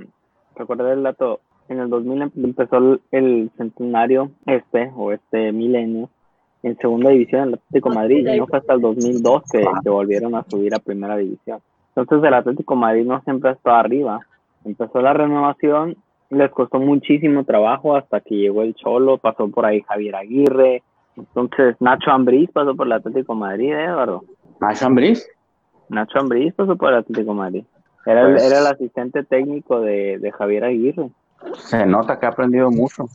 [0.55, 6.11] recordar el dato, en el 2000 em, empezó el, centenario este o este milenio
[6.61, 10.35] en segunda división el Atlético Madrid y no fue hasta el 2002 que, que volvieron
[10.35, 11.61] a subir a primera división.
[11.95, 14.19] Entonces el Atlético Madrid no siempre estado arriba.
[14.63, 15.97] Empezó la renovación
[16.29, 20.83] les costó muchísimo trabajo hasta que llegó el Cholo, pasó por ahí Javier Aguirre,
[21.15, 24.23] entonces Nacho Ambriz pasó por el Atlético Madrid, ¿eh, Eduardo?
[24.59, 25.27] ¿Nacho Ambriz?
[25.89, 27.63] Nacho Ambriz pasó por el Atlético Madrid.
[28.05, 31.09] Era, el, pues era el asistente técnico de, de Javier Aguirre.
[31.57, 33.05] Se nota que ha aprendido mucho,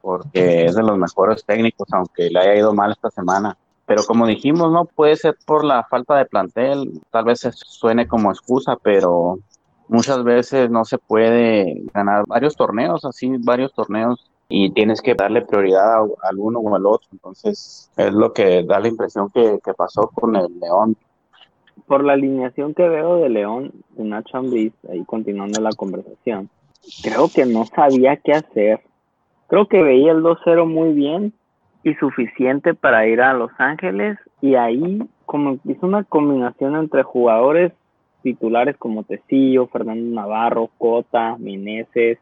[0.00, 3.56] porque es de los mejores técnicos, aunque le haya ido mal esta semana.
[3.86, 8.30] Pero como dijimos, no puede ser por la falta de plantel, tal vez suene como
[8.30, 9.38] excusa, pero
[9.90, 15.42] muchas veces no se puede ganar varios torneos, así varios torneos y tienes que darle
[15.42, 17.08] prioridad al uno o al otro.
[17.12, 20.96] Entonces es lo que da la impresión que, pasó con el León.
[21.86, 26.48] Por la alineación que veo de León, Nacho Ambriz, ahí continuando la conversación,
[27.02, 28.80] creo que no sabía qué hacer.
[29.48, 31.32] Creo que veía el 2-0 muy bien
[31.82, 37.72] y suficiente para ir a Los Ángeles y ahí como hizo una combinación entre jugadores
[38.22, 42.18] titulares como Tecillo, Fernando Navarro, Cota, Meneses,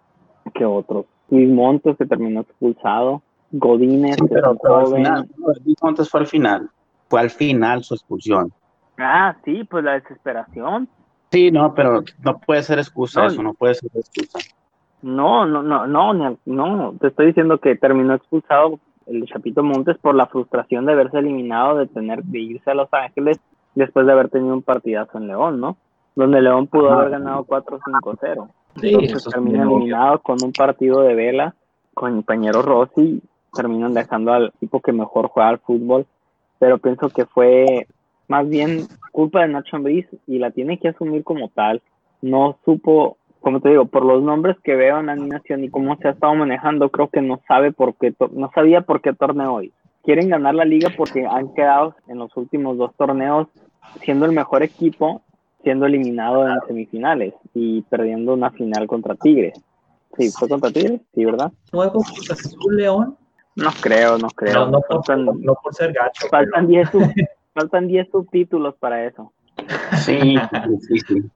[0.55, 1.07] que otros.
[1.31, 4.57] Luis Montes que terminó expulsado, Godínez, pero,
[5.65, 6.71] Luis Montes fue al final,
[7.09, 8.53] fue al final su expulsión.
[8.99, 10.89] Ah, sí, pues la desesperación.
[11.31, 14.39] Sí, no, pero no puede ser excusa eso, no puede ser excusa.
[15.03, 20.15] No, no, no, no, no, te estoy diciendo que terminó expulsado el Chapito Montes por
[20.15, 23.39] la frustración de haberse eliminado, de tener, de irse a Los Ángeles
[23.75, 25.77] después de haber tenido un partidazo en León, ¿no?
[26.19, 28.49] Donde León pudo haber ganado 4-5-0.
[28.81, 31.55] Sí, Entonces termina eliminado con un partido de vela
[31.95, 33.23] con compañero Rossi,
[33.55, 36.07] terminan dejando al equipo que mejor juega al fútbol,
[36.59, 37.87] pero pienso que fue
[38.27, 41.83] más bien culpa de Nacho Ambriz y la tiene que asumir como tal.
[42.21, 46.09] No supo, como te digo, por los nombres que veo en animación y cómo se
[46.09, 49.73] ha estado manejando, creo que no sabe por qué, no sabía por qué torneo hoy.
[50.03, 53.47] Quieren ganar la liga porque han quedado en los últimos dos torneos
[54.01, 55.23] siendo el mejor equipo,
[55.63, 59.55] siendo eliminado en semifinales y perdiendo una final contra Tigres.
[60.17, 61.53] Sí, fue contra Tigres, sí, ¿verdad?
[61.73, 63.17] ¿Nuevo Cruz Azul León?
[63.57, 64.71] No creo, no creo.
[64.71, 66.29] No, por, ser gacho.
[66.29, 66.91] Faltan 10
[67.55, 69.33] faltan 10 subtítulos para eso.
[70.05, 70.37] Sí,
[70.89, 71.31] sí, sí.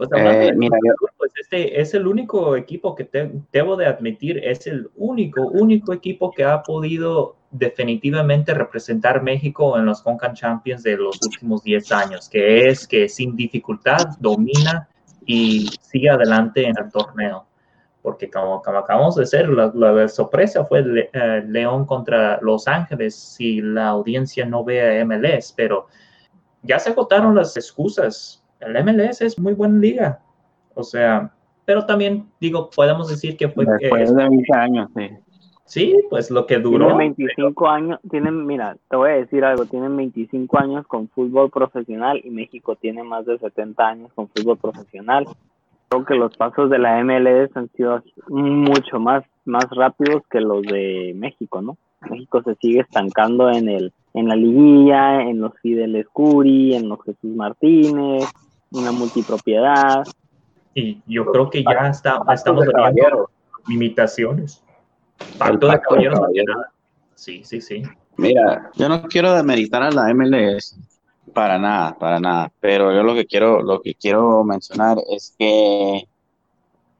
[0.00, 0.76] Eh, mira,
[1.16, 5.92] pues este es el único equipo que te, debo de admitir, es el único, único
[5.92, 11.92] equipo que ha podido definitivamente representar México en los Concan Champions de los últimos 10
[11.92, 14.88] años, que es que sin dificultad domina
[15.26, 17.46] y sigue adelante en el torneo.
[18.00, 23.60] Porque como, como acabamos de hacer, la, sorpresa fue eh, León contra Los Ángeles, si
[23.60, 25.88] la audiencia no ve a MLS, pero
[26.62, 30.20] ya se agotaron las excusas el MLS es muy buena liga.
[30.74, 31.32] O sea,
[31.64, 33.64] pero también digo, podemos decir que fue...
[33.66, 35.10] Después de 20 años, sí.
[35.64, 36.86] Sí, pues lo que duró.
[36.86, 41.50] Tienen 25 años, tienen, mira, te voy a decir algo, tienen 25 años con fútbol
[41.50, 45.26] profesional y México tiene más de 70 años con fútbol profesional.
[45.90, 50.62] Creo que los pasos de la MLS han sido mucho más, más rápidos que los
[50.62, 51.76] de México, ¿no?
[52.08, 57.02] México se sigue estancando en el en la liguilla, en los Fidel Escuri, en los
[57.04, 58.24] Jesús Martínez,
[58.70, 60.04] una multipropiedad.
[60.74, 63.30] Y yo creo que ya está, estamos viendo
[63.66, 64.62] limitaciones.
[65.38, 66.20] Pacto de caballeros.
[67.14, 67.82] Sí, sí, sí.
[68.16, 70.76] Mira, yo no quiero demeritar a la MLS
[71.32, 76.08] para nada, para nada, pero yo lo que quiero, lo que quiero mencionar es que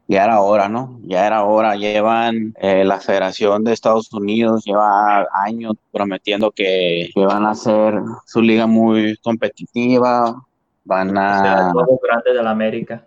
[0.09, 0.99] ya era hora, ¿no?
[1.03, 1.77] Ya era hora.
[1.77, 7.95] Llevan eh, la Federación de Estados Unidos, lleva años prometiendo que, que, van a hacer
[8.25, 10.47] su liga muy competitiva,
[10.89, 11.71] Van a.
[11.71, 13.05] el grande de la América.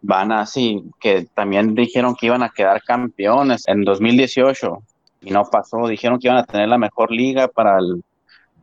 [0.00, 4.78] Van a, sí, que también dijeron que iban a quedar campeones en 2018
[5.20, 5.86] y no pasó.
[5.86, 8.02] Dijeron que iban a tener la mejor liga para el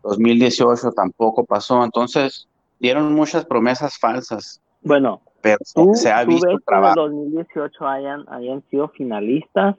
[0.01, 1.83] 2018, tampoco pasó.
[1.83, 2.47] Entonces,
[2.79, 4.59] dieron muchas promesas falsas.
[4.81, 5.59] Bueno, pero
[5.93, 6.95] se ha visto ves trabajo.
[6.95, 9.75] Que en 2018 hayan, hayan sido finalistas,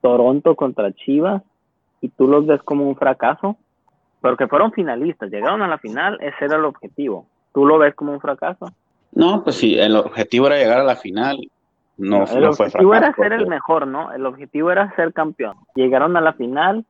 [0.00, 1.44] Toronto contra Chivas,
[2.00, 3.56] y tú los ves como un fracaso,
[4.20, 7.28] porque fueron finalistas, llegaron a la final, ese era el objetivo.
[7.52, 8.72] ¿Tú lo ves como un fracaso?
[9.12, 11.38] No, pues sí, el objetivo era llegar a la final.
[11.96, 14.12] No, el objetivo era ser el mejor, ¿no?
[14.12, 15.56] El objetivo era ser campeón.
[15.74, 16.84] Llegaron a la final,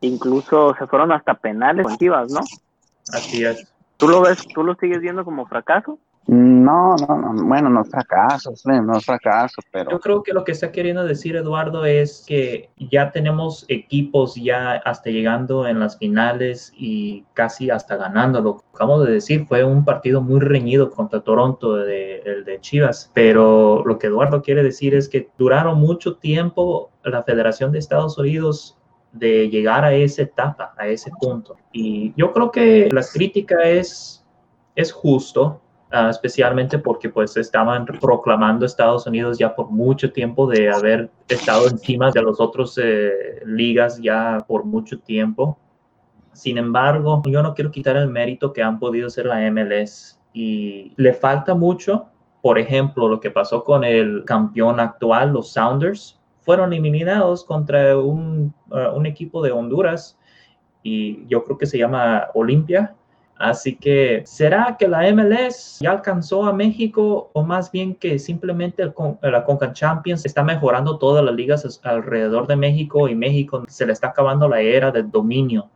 [0.00, 2.40] incluso se fueron hasta penales con Chivas, ¿no?
[3.12, 3.72] Así es.
[3.96, 5.98] ¿Tú lo ves, tú lo sigues viendo como fracaso?
[6.26, 9.90] No, no, no, bueno, no fracaso, no fracaso, pero...
[9.90, 14.74] Yo creo que lo que está queriendo decir Eduardo es que ya tenemos equipos ya
[14.84, 18.40] hasta llegando en las finales y casi hasta ganando.
[18.40, 22.60] Lo que acabamos de decir fue un partido muy reñido contra Toronto, de, el de
[22.60, 27.80] Chivas, pero lo que Eduardo quiere decir es que duraron mucho tiempo la Federación de
[27.80, 28.78] Estados Unidos
[29.12, 31.56] de llegar a esa etapa, a ese punto.
[31.72, 34.24] Y yo creo que la crítica es,
[34.74, 35.61] es justo,
[35.94, 41.68] Ah, especialmente porque pues estaban proclamando Estados Unidos ya por mucho tiempo de haber estado
[41.68, 45.58] encima de los otros eh, ligas ya por mucho tiempo.
[46.32, 50.94] Sin embargo, yo no quiero quitar el mérito que han podido ser la MLS y
[50.96, 52.06] le falta mucho.
[52.40, 58.54] Por ejemplo, lo que pasó con el campeón actual, los Sounders, fueron eliminados contra un,
[58.70, 60.18] uh, un equipo de Honduras
[60.82, 62.94] y yo creo que se llama Olimpia
[63.36, 68.84] Así que, ¿será que la MLS ya alcanzó a México o más bien que simplemente
[69.22, 73.92] la Conca Champions está mejorando todas las ligas alrededor de México y México se le
[73.92, 75.68] está acabando la era del dominio?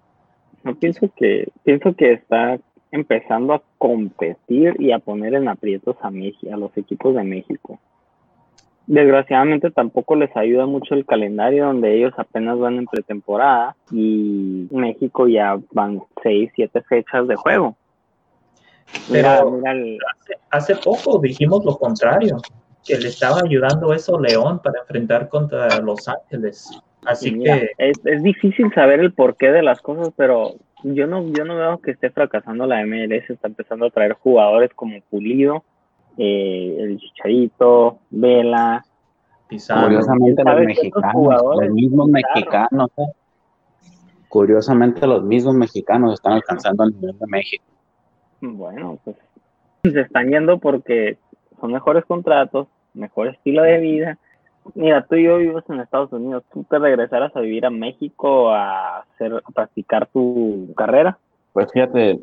[0.65, 2.59] Yo pienso que, pienso que está
[2.93, 7.81] empezando a competir y a poner en aprietos a, México, a los equipos de México
[8.87, 15.27] desgraciadamente tampoco les ayuda mucho el calendario donde ellos apenas van en pretemporada y México
[15.29, 17.77] ya van seis, siete fechas de juego.
[19.11, 19.61] Pero
[20.51, 22.37] hace, poco dijimos lo contrario,
[22.85, 26.71] que le estaba ayudando eso León para enfrentar contra Los Ángeles.
[27.05, 31.45] Así que es, es, difícil saber el porqué de las cosas, pero yo no, yo
[31.45, 35.65] no veo que esté fracasando la MLS, está empezando a traer jugadores como Pulido,
[36.19, 38.85] eh, el Chicharito, Vela,
[39.49, 39.85] Pizarro.
[39.85, 42.35] Curiosamente los ¿Sabes cuántos mexicanos, los mismos Pizarro?
[42.35, 43.13] mexicanos, ¿eh?
[44.29, 47.65] curiosamente los mismos mexicanos están alcanzando el nivel de México.
[48.41, 49.17] Bueno, pues
[49.83, 51.17] se están yendo porque
[51.61, 54.19] son mejores contratos, mejor estilo de vida.
[54.75, 56.45] Mira, tú y yo vivimos en Estados Unidos.
[56.53, 61.17] ¿Tú te regresaras a vivir a México a hacer, a practicar tu carrera?
[61.53, 62.21] Pues fíjate,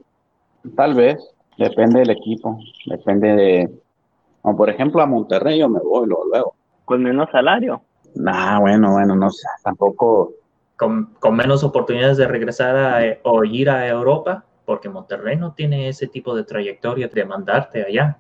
[0.75, 1.17] tal vez,
[1.57, 3.71] depende del equipo, depende de,
[4.43, 6.55] como por ejemplo a Monterrey yo me voy luego, luego.
[6.85, 7.81] Con menos salario.
[8.15, 10.33] Nah, bueno, bueno, no sé, tampoco,
[10.75, 15.53] Con, con menos oportunidades de regresar a, eh, o ir a Europa, porque Monterrey no
[15.53, 18.17] tiene ese tipo de trayectoria de mandarte allá.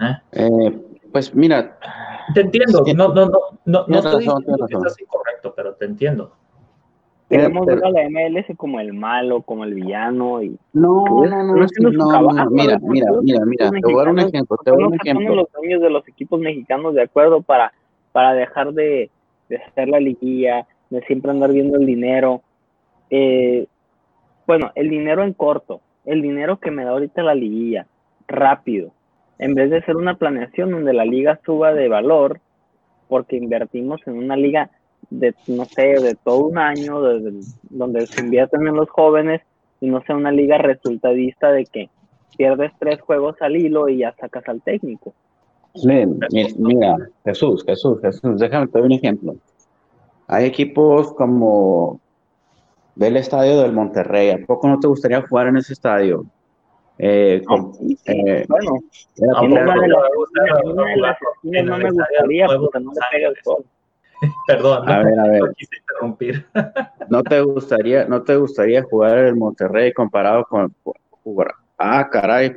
[0.00, 0.16] ¿eh?
[0.32, 1.76] eh, pues mira,
[2.32, 4.86] Te entiendo, no, no, no, no, no estoy razón, diciendo que razón.
[4.86, 6.32] estás incorrecto, pero te entiendo.
[7.28, 11.42] Queremos ver a la MLS como el malo, como el villano y no, no, no
[11.42, 14.80] no, no, mira, mira, mira, mira, te voy a dar un ejemplo, ¿por te voy
[14.80, 15.34] a dar un ejemplo.
[15.34, 17.72] los dueños de los equipos mexicanos de acuerdo para,
[18.12, 19.10] para dejar de,
[19.48, 22.42] de hacer la liguilla, de siempre andar viendo el dinero?
[23.10, 23.66] Eh,
[24.46, 27.86] bueno, el dinero en corto, el dinero que me da ahorita la liguilla,
[28.28, 28.92] rápido,
[29.40, 32.40] en vez de hacer una planeación donde la liga suba de valor,
[33.08, 34.70] porque invertimos en una liga
[35.10, 37.40] de, no sé, de todo un año, de- de-
[37.70, 39.42] donde se invierten en los jóvenes
[39.80, 41.88] y no sea una liga resultadista de que
[42.36, 45.14] pierdes tres juegos al hilo y ya sacas al técnico.
[45.84, 49.36] Len, mi- mira, Jesús, Jesús, Jesús, déjame te doy un ejemplo.
[50.28, 52.00] Hay equipos como
[52.94, 54.30] del estadio del Monterrey.
[54.30, 56.24] ¿A poco no te gustaría jugar en ese estadio?
[56.98, 57.42] Eh,
[57.78, 58.70] Sí, sí, eh, bueno,
[59.16, 59.88] era ¿A en como- una poco de
[61.62, 63.64] no me gustaría porque no me pega el sol.
[64.46, 66.46] Perdón, A no, ver, a ver, no quise interrumpir.
[67.10, 70.74] ¿no te gustaría, no te gustaría jugar en el Monterrey comparado con
[71.22, 71.52] jugar?
[71.78, 72.52] Ah, caray,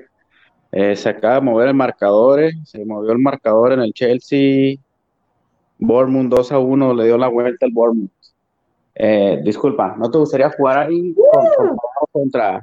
[0.72, 4.76] eh, se acaba de mover el marcador, eh, se movió el marcador en el Chelsea,
[5.78, 8.12] Bournemouth 2 a 1, le dio la vuelta el Bournemouth.
[8.95, 11.78] Eh, disculpa, ¿no te gustaría jugar ahí con-
[12.12, 12.62] contra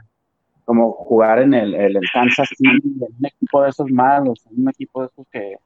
[0.64, 4.62] como jugar en el, el- el Kansas City, en un equipo de esos malos, en
[4.62, 5.56] un equipo de esos que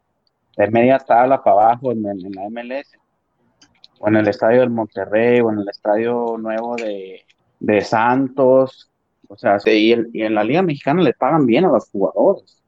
[0.57, 2.97] de media tabla para abajo en la MLS?
[4.01, 7.22] O en el estadio del Monterrey, o en el estadio nuevo de,
[7.61, 8.90] de Santos.
[9.28, 12.62] O sea, y, en- y en la Liga Mexicana le pagan bien a los jugadores.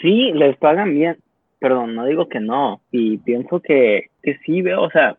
[0.00, 1.18] Sí, les pagan bien,
[1.60, 5.18] perdón, no digo que no, y pienso que, que sí veo, o sea,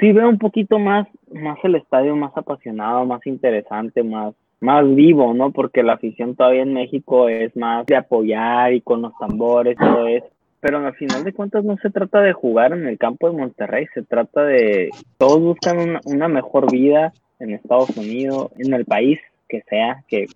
[0.00, 5.34] sí veo un poquito más, más el estadio más apasionado, más interesante, más, más vivo,
[5.34, 5.52] ¿no?
[5.52, 10.06] Porque la afición todavía en México es más de apoyar y con los tambores, todo
[10.08, 10.28] eso.
[10.60, 13.86] Pero al final de cuentas no se trata de jugar en el campo de Monterrey,
[13.94, 19.20] se trata de, todos buscan una, una mejor vida en Estados Unidos, en el país
[19.48, 20.26] que sea, que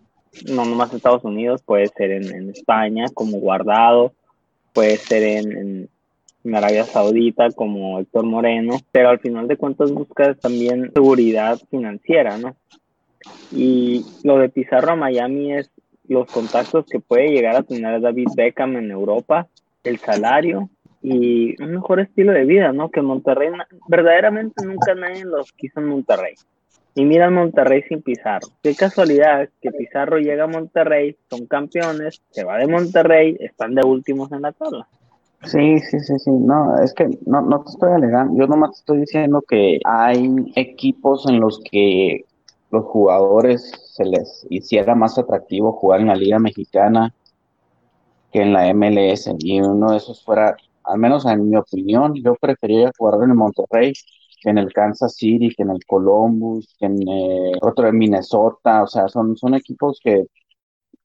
[0.52, 4.12] no nomás Estados Unidos, puede ser en, España como Guardado,
[4.72, 5.88] puede ser en
[6.54, 12.56] Arabia Saudita como Héctor Moreno, pero al final de cuentas buscas también seguridad financiera, ¿no?
[13.52, 15.70] Y lo de Pizarro a Miami es
[16.08, 19.48] los contactos que puede llegar a tener David Beckham en Europa,
[19.84, 20.68] el salario
[21.02, 22.90] y un mejor estilo de vida, ¿no?
[22.90, 23.50] Que Monterrey,
[23.88, 26.34] verdaderamente nunca nadie los quiso en Monterrey.
[26.94, 28.48] Y mira Monterrey sin Pizarro.
[28.62, 33.86] Qué casualidad que Pizarro llega a Monterrey, son campeones, se va de Monterrey, están de
[33.86, 34.86] últimos en la tabla.
[35.44, 36.30] Sí, sí, sí, sí.
[36.30, 38.38] No, es que no, no te estoy alegando.
[38.38, 42.24] Yo nomás te estoy diciendo que hay equipos en los que
[42.70, 47.14] los jugadores se les hiciera más atractivo jugar en la Liga Mexicana
[48.32, 49.34] que en la MLS.
[49.38, 53.36] Y uno de esos fuera, al menos en mi opinión, yo preferiría jugar en el
[53.36, 53.92] Monterrey
[54.42, 58.82] que en el Kansas City, que en el Columbus, que en eh, otro en Minnesota.
[58.82, 60.24] O sea, son, son equipos que,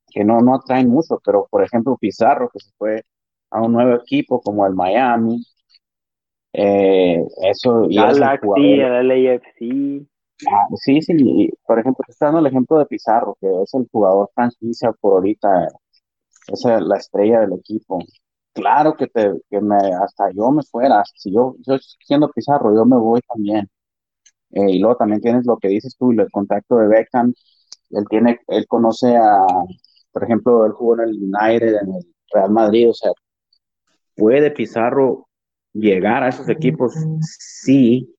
[0.10, 1.20] que no, no atraen mucho.
[1.26, 3.04] Pero, por ejemplo, Pizarro, que se fue
[3.52, 5.44] a un nuevo equipo como el Miami.
[6.54, 10.08] Eh, eso y el Galaxy, jugador- el LAFC.
[10.48, 13.74] Ah, sí, sí, y, por ejemplo, te está dando el ejemplo de Pizarro, que es
[13.74, 15.68] el jugador franquicia por ahorita,
[16.48, 18.00] es el- la estrella del equipo.
[18.54, 22.86] Claro que, te, que me, hasta yo me fuera, si yo, yo siendo Pizarro, yo
[22.86, 23.70] me voy también.
[24.52, 27.34] Eh, y luego también tienes lo que dices tú, el contacto de Beckham,
[27.92, 29.46] él tiene, él conoce a,
[30.12, 33.12] por ejemplo, él jugó en el United, en el Real Madrid, o sea,
[34.16, 35.28] ¿puede Pizarro
[35.74, 36.94] llegar a esos equipos?
[37.22, 38.14] Sí,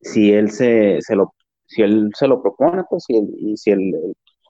[0.00, 1.34] si él se, se lo,
[1.66, 3.92] si él se lo propone, pues, y, si él,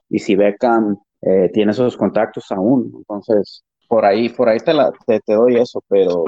[0.09, 4.91] y si Beckham eh, tiene esos contactos aún, entonces, por ahí, por ahí te, la,
[5.05, 6.25] te, doy eso, pero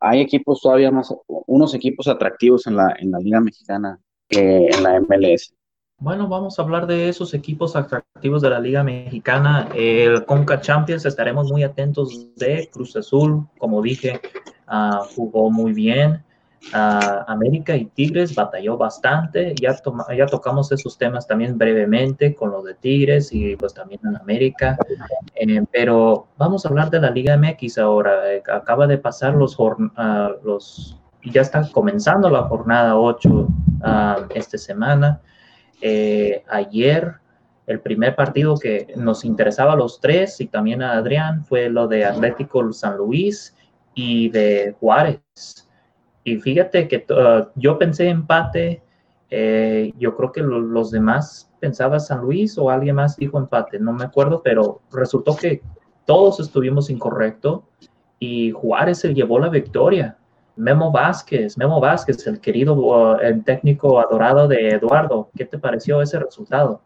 [0.00, 4.82] hay equipos todavía más, unos equipos atractivos en la, en la Liga Mexicana que en
[4.82, 5.54] la MLS.
[5.98, 9.68] Bueno, vamos a hablar de esos equipos atractivos de la Liga Mexicana.
[9.74, 14.20] El Conca Champions estaremos muy atentos de Cruz Azul, como dije,
[14.66, 16.22] ah, jugó muy bien.
[16.72, 19.54] Ah, América y Tigres batalló bastante.
[19.60, 19.76] Ya,
[20.16, 24.76] ya tocamos esos temas también brevemente con los de Tigres y pues también en América.
[25.34, 28.32] Eh, pero vamos a hablar de la Liga MX ahora.
[28.32, 29.56] Eh, acaba de pasar los,
[30.42, 33.48] los ya está comenzando la jornada 8
[34.34, 35.20] esta semana.
[35.80, 37.14] Eh, ayer
[37.66, 41.88] el primer partido que nos interesaba a los tres y también a Adrián fue lo
[41.88, 43.56] de Atlético San Luis
[43.94, 45.65] y de Juárez.
[46.26, 48.82] Y fíjate que uh, yo pensé empate,
[49.30, 53.92] eh, yo creo que los demás pensaba San Luis o alguien más dijo empate, no
[53.92, 55.62] me acuerdo, pero resultó que
[56.04, 57.60] todos estuvimos incorrectos
[58.18, 60.18] y Juárez se llevó la victoria.
[60.56, 66.02] Memo Vázquez, Memo Vázquez, el querido, uh, el técnico adorado de Eduardo, ¿qué te pareció
[66.02, 66.80] ese resultado?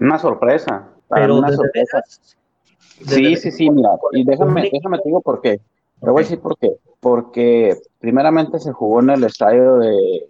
[0.00, 0.86] Una sorpresa.
[1.08, 2.04] Pero una sorpresa.
[2.06, 5.60] sí, sí, sí, mira, y déjame, déjame te digo por qué.
[6.00, 6.70] Te voy a decir por qué.
[7.00, 10.26] Porque primeramente se jugó en el estadio de,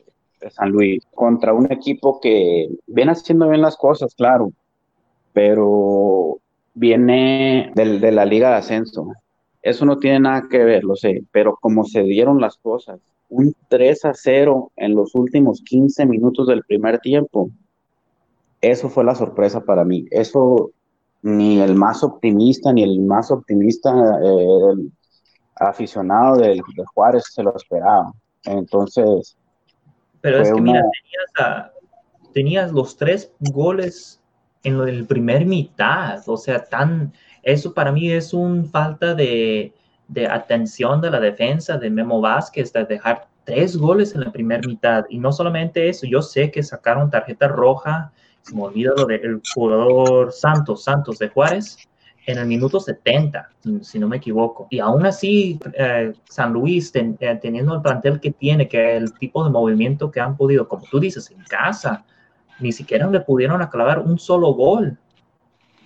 [0.50, 4.52] San Luis contra un equipo que viene haciendo bien las cosas, claro,
[5.32, 6.38] pero
[6.74, 9.12] viene del, de la Liga de Ascenso.
[9.62, 13.54] Eso no tiene nada que ver, lo sé, pero como se dieron las cosas, un
[13.68, 17.50] 3 a 0 en los últimos 15 minutos del primer tiempo,
[18.60, 20.06] eso fue la sorpresa para mí.
[20.10, 20.70] Eso
[21.22, 23.90] ni el más optimista, ni el más optimista
[24.22, 24.88] eh,
[25.60, 26.60] aficionado de,
[26.94, 28.12] Juárez se lo esperaba.
[28.44, 29.36] Entonces.
[30.20, 30.82] Pero es que mira,
[32.32, 34.20] tenías, los tres goles
[34.64, 39.72] en el primer mitad, o sea, tan, eso para mí es un falta de,
[40.08, 44.66] de atención de la defensa de Memo Vázquez, de dejar tres goles en la primera
[44.66, 45.04] mitad.
[45.08, 48.12] Y no solamente eso, yo sé que sacaron tarjeta roja
[48.48, 51.87] se me olvida lo del jugador Santos, Santos de Juárez,
[52.28, 53.48] en el minuto 70,
[53.80, 54.66] si no me equivoco.
[54.68, 59.42] Y aún así, eh, San Luis, eh, teniendo el plantel que tiene, que el tipo
[59.42, 62.04] de movimiento que han podido, como tú dices, en casa,
[62.60, 64.98] ni siquiera le pudieron aclavar un solo gol.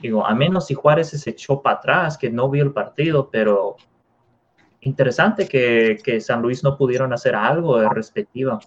[0.00, 3.76] Digo, a menos si Juárez se echó para atrás, que no vio el partido, pero
[4.80, 8.58] interesante que, que San Luis no pudieron hacer algo de respectiva.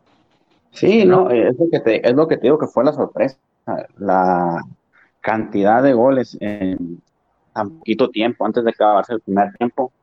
[0.71, 3.37] Sí, no, es lo, que te, es lo que te digo que fue la sorpresa
[3.97, 4.61] la
[5.21, 7.01] cantidad de goles en
[7.55, 9.93] tan poquito tiempo antes de acabarse el primer tiempo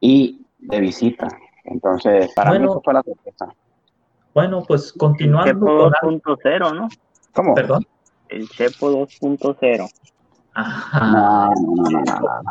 [0.00, 1.28] y de visita.
[1.64, 3.54] Entonces, para mí eso fue la sorpresa.
[4.32, 5.44] Bueno, pues continuando.
[5.44, 6.88] Chepo 2.0, ¿no?
[7.34, 7.54] ¿Cómo?
[7.54, 7.86] Perdón.
[8.28, 9.90] El Chepo 2.0.
[10.56, 12.44] No, no, no, no,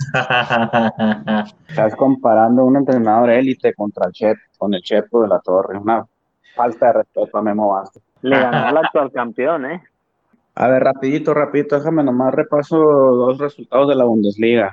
[1.68, 5.78] Estás comparando un entrenador élite contra el Chepo, con el Chepo de la Torre.
[5.78, 6.04] Una
[6.56, 8.02] falta de respeto a Memo Vázquez.
[8.22, 9.82] Le ganó al actual campeón, ¿eh?
[10.54, 14.72] A ver, rapidito, rapidito, déjame nomás repaso dos resultados de la Bundesliga.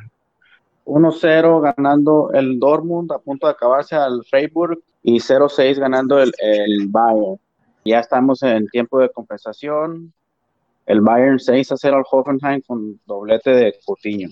[0.86, 6.88] 1-0 ganando el Dortmund a punto de acabarse al Freiburg y 0-6 ganando el, el,
[6.88, 7.38] Bayern.
[7.84, 10.14] Ya estamos en tiempo de compensación.
[10.86, 14.30] El Bayern 6-0 al Hoffenheim con doblete de Coutinho.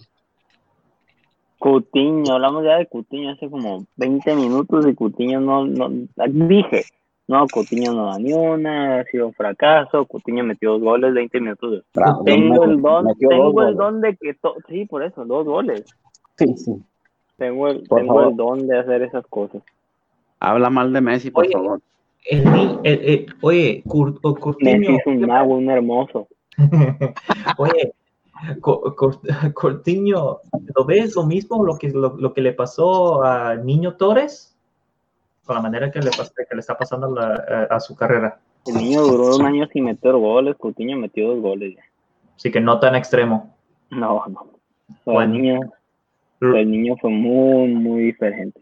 [1.60, 6.86] Coutinho, hablamos ya de Coutinho hace como 20 minutos y Coutinho no, no dije,
[7.28, 10.06] no, Coutinho no da ni una, ha sido un fracaso.
[10.06, 11.84] Coutinho metió dos goles 20 minutos
[12.24, 14.36] tengo el don, tengo el don de que.
[14.68, 15.86] sí, por eso, dos goles.
[16.38, 16.76] Sí, sí.
[17.38, 19.64] Tengo el, tengo el don de hacer esas cosas.
[20.40, 21.82] Habla mal de Messi, por favor.
[23.42, 24.80] oye, Coutinho.
[24.80, 26.28] Messi es un mago, un hermoso.
[27.58, 27.94] oye,
[29.54, 30.40] Coutinho,
[30.76, 34.55] ¿lo ves lo mismo lo que, lo, lo que le pasó a Niño Torres?
[35.46, 38.40] Con la manera que le, que le está pasando eh, a su carrera.
[38.66, 41.84] El niño duró un año sin meter goles, Coutinho metió dos goles ya.
[42.36, 43.56] Así que no tan extremo.
[43.92, 45.22] No, no.
[45.22, 45.60] el, niño,
[46.42, 48.60] el niño fue muy, muy diferente.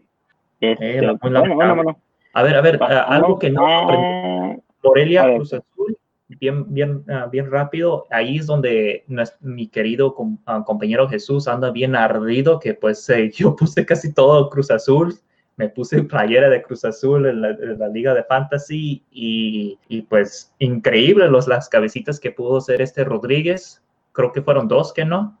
[0.60, 1.98] Este, eh, bueno, bueno, bueno.
[2.34, 5.96] A ver, a ver, eh, algo que no Morelia Cruz Azul,
[6.28, 8.06] bien, bien, bien rápido.
[8.10, 9.04] Ahí es donde
[9.40, 10.14] mi querido
[10.44, 15.18] ah, compañero Jesús anda bien ardido, que pues yo puse casi todo Cruz Azul
[15.56, 17.40] me puse playera de Cruz Azul en
[17.78, 23.82] la, liga de fantasy y, pues increíble los, las cabecitas que pudo hacer este Rodríguez.
[24.12, 25.38] Creo que fueron dos que no,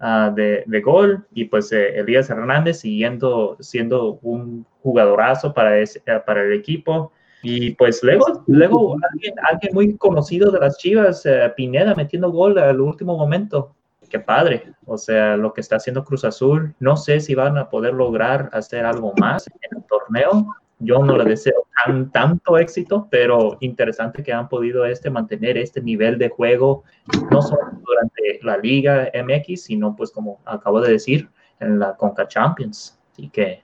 [0.00, 6.20] ah, de, gol y pues eh, Elías Hernández siguiendo siendo un jugadorazo para, ese, eh,
[6.24, 7.12] para el equipo.
[7.42, 12.58] Y pues luego, luego alguien, alguien muy conocido de las Chivas, eh, Pineda, metiendo gol
[12.58, 13.76] al último momento
[14.06, 14.72] qué padre.
[14.86, 18.50] O sea, lo que está haciendo Cruz Azul, no sé si van a poder lograr
[18.52, 20.46] hacer algo más en el torneo.
[20.78, 25.80] Yo no le deseo tan, tanto éxito, pero interesante que han podido este, mantener este
[25.80, 26.84] nivel de juego,
[27.30, 31.30] no solo durante la Liga MX, sino pues como acabo de decir,
[31.60, 32.98] en la Conca Champions.
[33.12, 33.62] Así que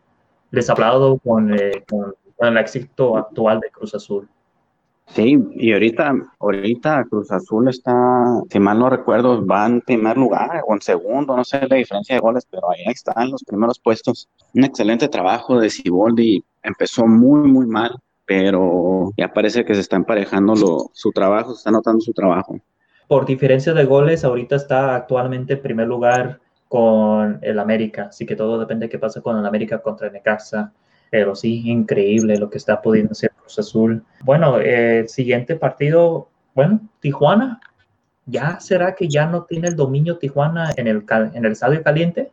[0.51, 4.29] les hablado con, eh, con, el éxito actual de Cruz Azul.
[5.15, 7.93] Sí, y ahorita, ahorita Cruz Azul está,
[8.51, 12.15] si mal no recuerdo, va en primer lugar o en segundo, no sé la diferencia
[12.15, 14.31] de goles, pero ahí está en los primeros puestos.
[14.55, 17.95] Un excelente trabajo de Ciboldi, empezó muy, muy mal,
[18.25, 22.59] pero ya parece que se está emparejando su trabajo, se está notando su trabajo.
[23.07, 28.35] Por diferencia de goles, ahorita está actualmente en primer lugar con el América, así que
[28.35, 30.73] todo depende de qué pasa con el América contra Necaxa,
[31.13, 34.03] pero sí, increíble lo que está pudiendo hacer Cruz Azul.
[34.25, 37.61] Bueno, el siguiente partido, bueno, Tijuana,
[38.25, 41.05] ¿ya será que ya no tiene el dominio Tijuana en el,
[41.35, 42.33] en el estadio caliente?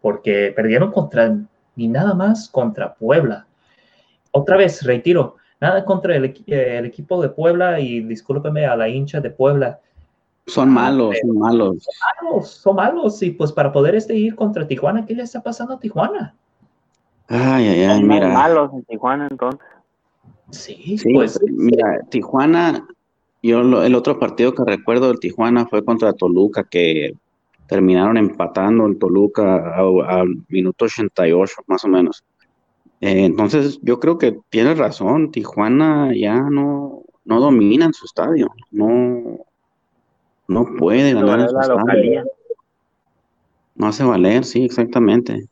[0.00, 1.38] Porque perdieron contra,
[1.76, 3.46] ni nada más contra Puebla.
[4.32, 9.30] Otra vez, retiro, nada contra el, equipo de Puebla y discúlpeme a la hincha de
[9.30, 9.78] Puebla,
[10.48, 11.76] son malos, son malos.
[11.80, 13.22] Son malos, son malos.
[13.22, 16.34] Y pues para poder este ir contra Tijuana, ¿qué le está pasando a Tijuana?
[17.28, 18.28] Ay, ay, ay, mira.
[18.28, 19.60] malos en Tijuana entonces.
[20.50, 21.40] Sí, pues.
[21.50, 22.86] Mira, Tijuana,
[23.42, 27.14] yo el otro partido que recuerdo del Tijuana fue contra Toluca, que
[27.66, 32.24] terminaron empatando en Toluca al minuto 88, más o menos.
[33.00, 38.48] Eh, entonces, yo creo que tienes razón, Tijuana ya no, no domina en su estadio,
[38.70, 39.40] no,
[40.48, 42.24] no puede ganar en su estadio.
[43.74, 45.48] No hace valer, sí, exactamente.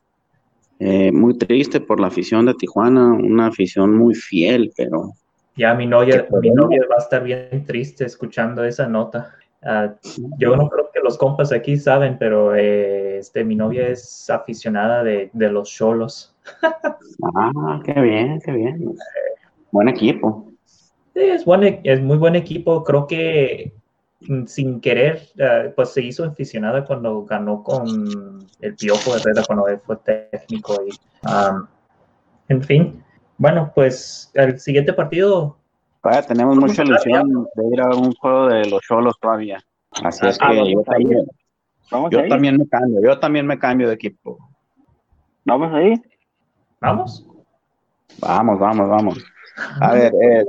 [0.87, 5.13] Eh, muy triste por la afición de Tijuana, una afición muy fiel, pero...
[5.55, 9.33] Ya mi novia, mi novia va a estar bien triste escuchando esa nota.
[9.63, 9.95] Ah,
[10.37, 15.03] yo no creo que los compas aquí saben, pero eh, este, mi novia es aficionada
[15.03, 16.35] de, los cholos.
[16.61, 18.95] ah, qué bien, qué bien.
[19.71, 20.51] Buen equipo.
[21.15, 22.83] Sí, es, buen, e, es muy buen equipo.
[22.83, 23.73] Creo que
[24.47, 29.79] sin querer, eh, pues se hizo aficionada cuando ganó con el Piojo Herrera, cuando él
[29.85, 30.75] fue técnico.
[30.85, 30.91] Y,
[32.47, 33.03] en fin,
[33.37, 35.57] bueno, pues el siguiente partido.
[36.01, 39.59] Vaya, tenemos mucha ilusión de ir a un juego de los Cholos todavía.
[40.03, 41.25] Así es ah, que yo, también,
[42.11, 44.37] yo también me cambio, yo también me cambio de equipo.
[45.45, 46.01] ¿Vamos ahí?
[46.81, 47.25] ¿Vamos?
[48.19, 49.25] Vamos, vamos, vamos.
[49.79, 50.45] A ver, eh,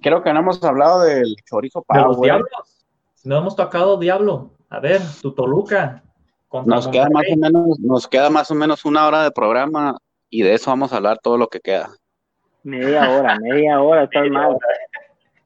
[0.00, 2.75] creo que no hemos hablado del chorizo para los diablos
[3.26, 4.52] no hemos tocado Diablo.
[4.70, 6.02] A ver, tu Toluca.
[6.64, 9.98] Nos queda, más o menos, nos queda más o menos una hora de programa
[10.30, 11.90] y de eso vamos a hablar todo lo que queda.
[12.62, 14.56] Media hora, media hora, estás mal.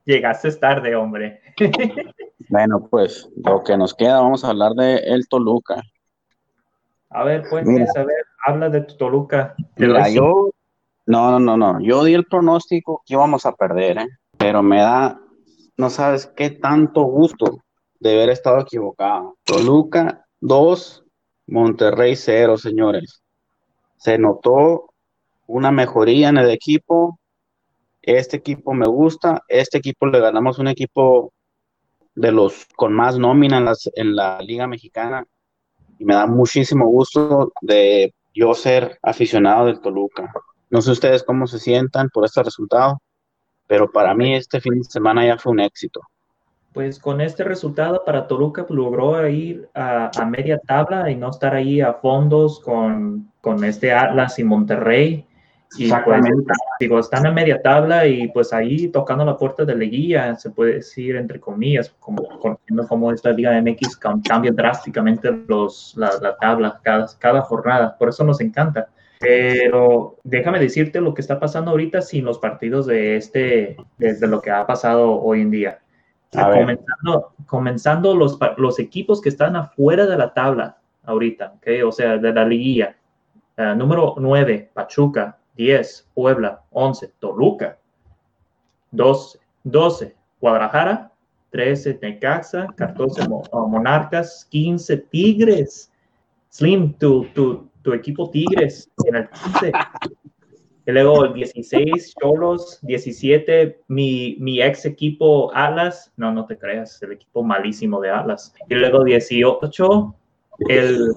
[0.04, 1.40] Llegaste tarde, hombre.
[2.48, 5.82] bueno, pues lo que nos queda, vamos a hablar de el Toluca.
[7.08, 9.54] A ver, pues, a ver, habla de tu Toluca.
[9.76, 10.50] Mira, yo,
[11.06, 14.08] no, no, no, no, yo di el pronóstico que íbamos a perder, ¿eh?
[14.36, 15.18] pero me da,
[15.76, 17.62] no sabes qué tanto gusto
[18.00, 19.36] de haber estado equivocado.
[19.44, 21.04] Toluca 2,
[21.46, 23.22] Monterrey 0, señores.
[23.96, 24.86] Se notó
[25.46, 27.20] una mejoría en el equipo.
[28.02, 29.44] Este equipo me gusta.
[29.48, 31.32] Este equipo le ganamos un equipo
[32.14, 35.24] de los con más nómina en, en la Liga Mexicana.
[35.98, 40.32] Y me da muchísimo gusto de yo ser aficionado del Toluca.
[40.70, 43.02] No sé ustedes cómo se sientan por este resultado,
[43.66, 46.00] pero para mí este fin de semana ya fue un éxito
[46.72, 51.54] pues con este resultado para Toluca pues, logró ir a, media tabla y no estar
[51.54, 55.26] ahí a fondos con, con este Atlas y Monterrey.
[55.78, 56.20] Y pues,
[56.80, 60.74] digo, están a media tabla y pues ahí tocando la puerta de Leguía, se puede
[60.74, 62.26] decir entre comillas, como
[62.88, 67.96] cómo esta Liga MX cambia drásticamente los, la, la tabla cada, cada jornada.
[67.96, 68.88] Por eso nos encanta.
[69.20, 74.40] Pero déjame decirte lo que está pasando ahorita sin los partidos de este, desde lo
[74.40, 75.78] que ha pasado hoy en día.
[76.32, 81.82] Comenzando, comenzando los, los, equipos que están afuera de la tabla ahorita, ¿okay?
[81.82, 82.96] o sea, de la liguilla.
[83.58, 85.36] Uh, número 9, Pachuca.
[85.56, 86.62] 10, Puebla.
[86.70, 87.78] 11, Toluca.
[88.92, 91.12] 12, 12 Guadalajara.
[91.50, 92.68] 13, Necaxa.
[92.76, 94.46] 14, Monarcas.
[94.50, 95.92] 15, Tigres.
[96.48, 99.72] Slim, tu, tu, tu equipo Tigres en el 15.
[100.86, 107.12] Y luego 16 Cholos, 17 mi, mi ex equipo Atlas, no, no te creas, el
[107.12, 108.54] equipo malísimo de Atlas.
[108.68, 110.14] Y luego 18
[110.68, 111.12] el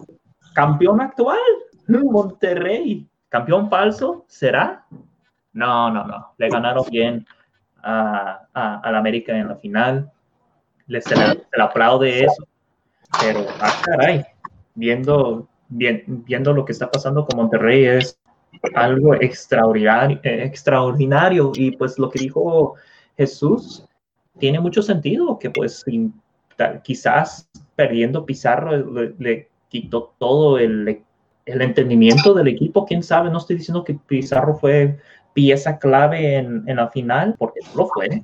[0.53, 1.39] campeón actual,
[1.88, 3.07] Monterrey.
[3.30, 4.26] ¿Campeón falso?
[4.28, 4.86] ¿Será?
[5.53, 6.34] No, no, no.
[6.38, 7.26] Le ganaron bien
[7.82, 10.11] a, a, al América en la final.
[10.88, 12.47] Le, se, le, aplaude eso.
[13.22, 14.26] Pero, ah, caray,
[14.76, 18.20] viendo, viendo lo que está pasando con Monterrey es
[18.76, 21.51] algo extraordinario, eh, extraordinario.
[21.56, 22.76] Y pues lo que dijo
[23.18, 23.86] Jesús
[24.39, 25.84] tiene mucho sentido, que pues
[26.84, 28.78] quizás perdiendo Pizarro
[29.18, 31.01] le, quitó todo el,
[31.45, 34.99] el entendimiento del equipo, quién sabe, no estoy diciendo que Pizarro fue
[35.34, 38.24] pieza clave en, en la final, porque no lo fue.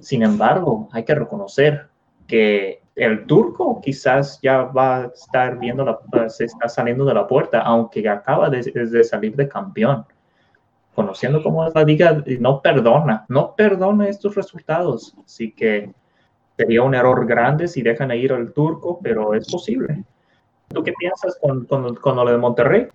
[0.00, 1.88] Sin embargo, hay que reconocer
[2.26, 7.26] que el turco quizás ya va a estar viendo, la, se está saliendo de la
[7.26, 10.04] puerta, aunque acaba de, de salir de campeón.
[10.94, 15.14] Conociendo cómo es la liga, no perdona, no perdona estos resultados.
[15.22, 15.92] Así que
[16.56, 20.04] sería un error grande si dejan ir al turco, pero es posible.
[20.68, 22.88] ¿Tú qué piensas con, con, con lo de Monterrey?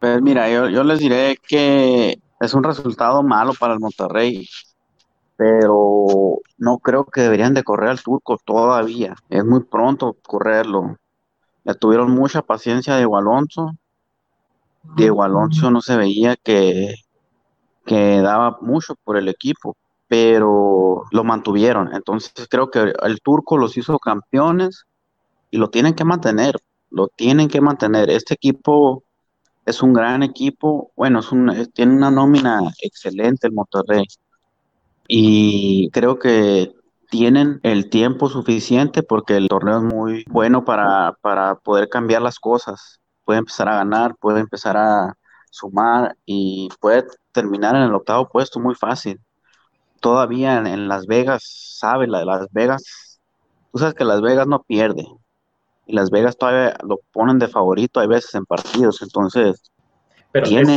[0.00, 4.46] Pues mira, yo, yo les diré que es un resultado malo para el Monterrey,
[5.36, 9.14] pero no creo que deberían de correr al turco todavía.
[9.28, 10.96] Es muy pronto correrlo.
[11.64, 13.72] Le tuvieron mucha paciencia a Diego Alonso.
[14.96, 16.94] Diego Alonso no se veía que,
[17.84, 19.76] que daba mucho por el equipo,
[20.08, 21.94] pero lo mantuvieron.
[21.94, 24.84] Entonces creo que el turco los hizo campeones
[25.50, 26.56] y lo tienen que mantener.
[26.90, 28.08] Lo tienen que mantener.
[28.10, 29.02] Este equipo
[29.66, 30.92] es un gran equipo.
[30.96, 34.06] Bueno, es un, tiene una nómina excelente el Monterrey
[35.08, 36.74] y creo que
[37.10, 41.16] tienen el tiempo suficiente porque el torneo es muy bueno para,
[41.62, 43.00] poder cambiar las cosas.
[43.24, 45.14] Puede empezar a ganar, puede empezar a
[45.50, 49.20] sumar y puede terminar en el octavo puesto muy fácil.
[50.00, 51.42] Todavía en, Las Vegas,
[51.78, 53.20] sabe, la de Las Vegas,
[53.72, 55.06] tú sabes que Las Vegas no pierde.
[55.86, 59.62] Y Las Vegas todavía lo ponen de favorito, hay veces en partidos, entonces...
[60.32, 60.76] Pero tiene,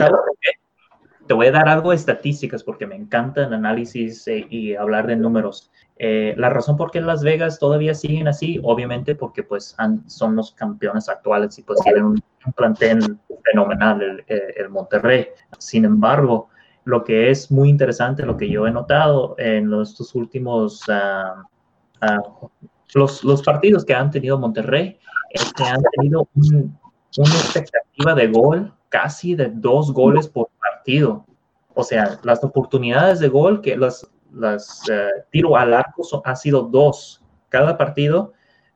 [1.29, 5.05] te voy a dar algo de estadísticas porque me encanta el análisis eh, y hablar
[5.05, 5.69] de números.
[5.99, 9.75] Eh, la razón por qué Las Vegas todavía siguen así, obviamente porque pues
[10.07, 12.23] son los campeones actuales y pues tienen un,
[12.55, 15.27] plantel fenomenal el, eh, el, Monterrey.
[15.59, 16.49] Sin embargo,
[16.85, 22.49] lo que es muy interesante, lo que yo he notado en estos últimos, uh,
[22.95, 24.97] los, partidos que han tenido Monterrey,
[25.29, 26.75] es que han tenido un,
[27.17, 31.25] una expectativa de gol casi de dos goles por partido.
[31.73, 36.35] O sea, las oportunidades de gol que las, las uh, tiro al arco son, han
[36.35, 38.33] sido dos cada partido,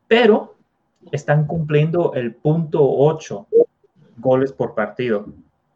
[0.08, 0.54] pero
[1.12, 3.46] están cumpliendo el punto ocho
[4.18, 5.26] goles por partido.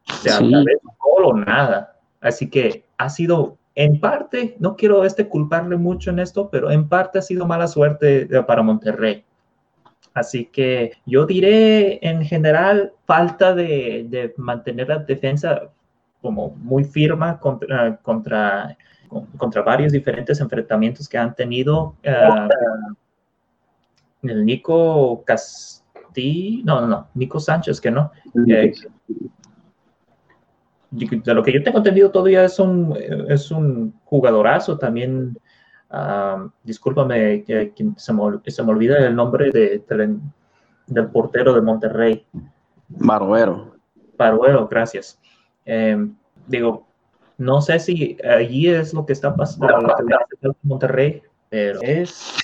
[0.08, 0.50] O sea, sí.
[0.64, 1.96] vez gol o nada.
[2.20, 6.88] Así que ha sido, en parte, no quiero este culparle mucho en esto, pero en
[6.88, 9.24] parte ha sido mala suerte para Monterrey.
[10.14, 15.70] Así que yo diré en general falta de, de mantener la defensa
[16.20, 18.76] como muy firma contra, contra,
[19.36, 21.96] contra varios diferentes enfrentamientos que han tenido.
[22.04, 22.48] Uh,
[24.22, 28.10] el Nico Castillo, no, no, no, Nico Sánchez, que no.
[28.48, 28.72] Eh,
[30.90, 32.96] de lo que yo tengo entendido todavía es un,
[33.28, 35.36] es un jugadorazo también.
[35.90, 40.18] Uh, discúlpame que, que se, me, se, me, olvida el nombre de, de,
[40.86, 42.26] del portero de Monterrey.
[42.88, 43.74] Baruero.
[44.18, 45.18] Baruero, gracias.
[45.64, 46.08] Eh,
[46.46, 46.86] digo,
[47.38, 49.96] no sé si allí es lo que está pasando
[50.42, 52.36] en Monterrey, pero es,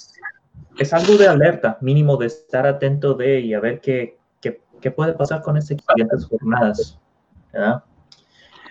[0.79, 4.91] es algo de alerta, mínimo de estar atento de y a ver qué, qué, qué
[4.91, 6.99] puede pasar con estas siguientes jornadas.
[7.53, 7.85] ¿verdad?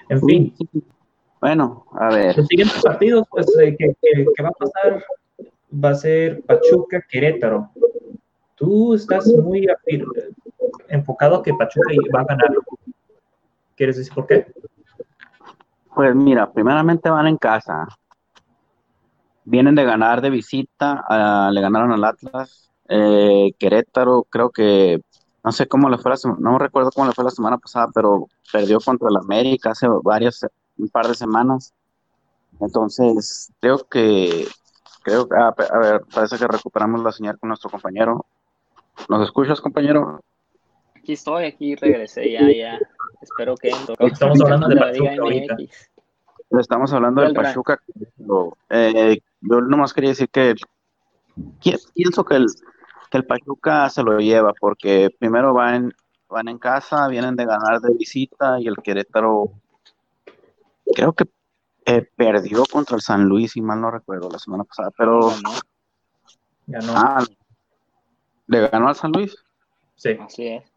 [0.10, 0.54] En fin.
[1.44, 2.38] Bueno, a ver.
[2.38, 5.04] Los siguientes partidos, pues, eh, que, que, va a pasar
[5.74, 7.70] va a ser Pachuca Querétaro.
[8.56, 9.68] Tú estás muy
[10.88, 12.48] enfocado a que Pachuca va a ganar.
[13.76, 14.54] ¿Quieres decir por qué?
[15.94, 17.90] Pues mira, primeramente van en casa.
[19.44, 22.72] Vienen de ganar de visita, uh, le ganaron al Atlas.
[22.88, 25.02] Eh, Querétaro, creo que,
[25.44, 27.90] no sé cómo le fue la semana, no recuerdo cómo le fue la semana pasada,
[27.94, 30.46] pero perdió contra el América hace varias,
[30.78, 31.74] un par de semanas.
[32.60, 34.48] Entonces, creo que,
[35.04, 38.26] creo que, ah, a ver, parece que recuperamos la señal con nuestro compañero.
[39.10, 40.22] ¿Nos escuchas, compañero?
[40.96, 42.80] Aquí estoy, aquí regresé, ya, ya.
[43.22, 43.70] Espero que.
[44.00, 45.58] Estamos hablando de Pachuca ahorita.
[46.60, 47.82] Estamos hablando del Pachuca.
[48.70, 50.56] Eh, yo nomás quería decir que
[51.94, 52.46] pienso que el,
[53.10, 55.94] que el Pachuca se lo lleva, porque primero van,
[56.30, 59.52] van en casa, vienen de ganar de visita y el Querétaro
[60.96, 61.26] creo que
[61.86, 65.32] eh, perdió contra el San Luis, si mal no recuerdo, la semana pasada, pero.
[66.68, 66.94] Ganó.
[66.96, 67.24] Ah,
[68.48, 69.36] ¿Le ganó al San Luis?
[69.96, 70.18] Sí.
[70.20, 70.74] Así es.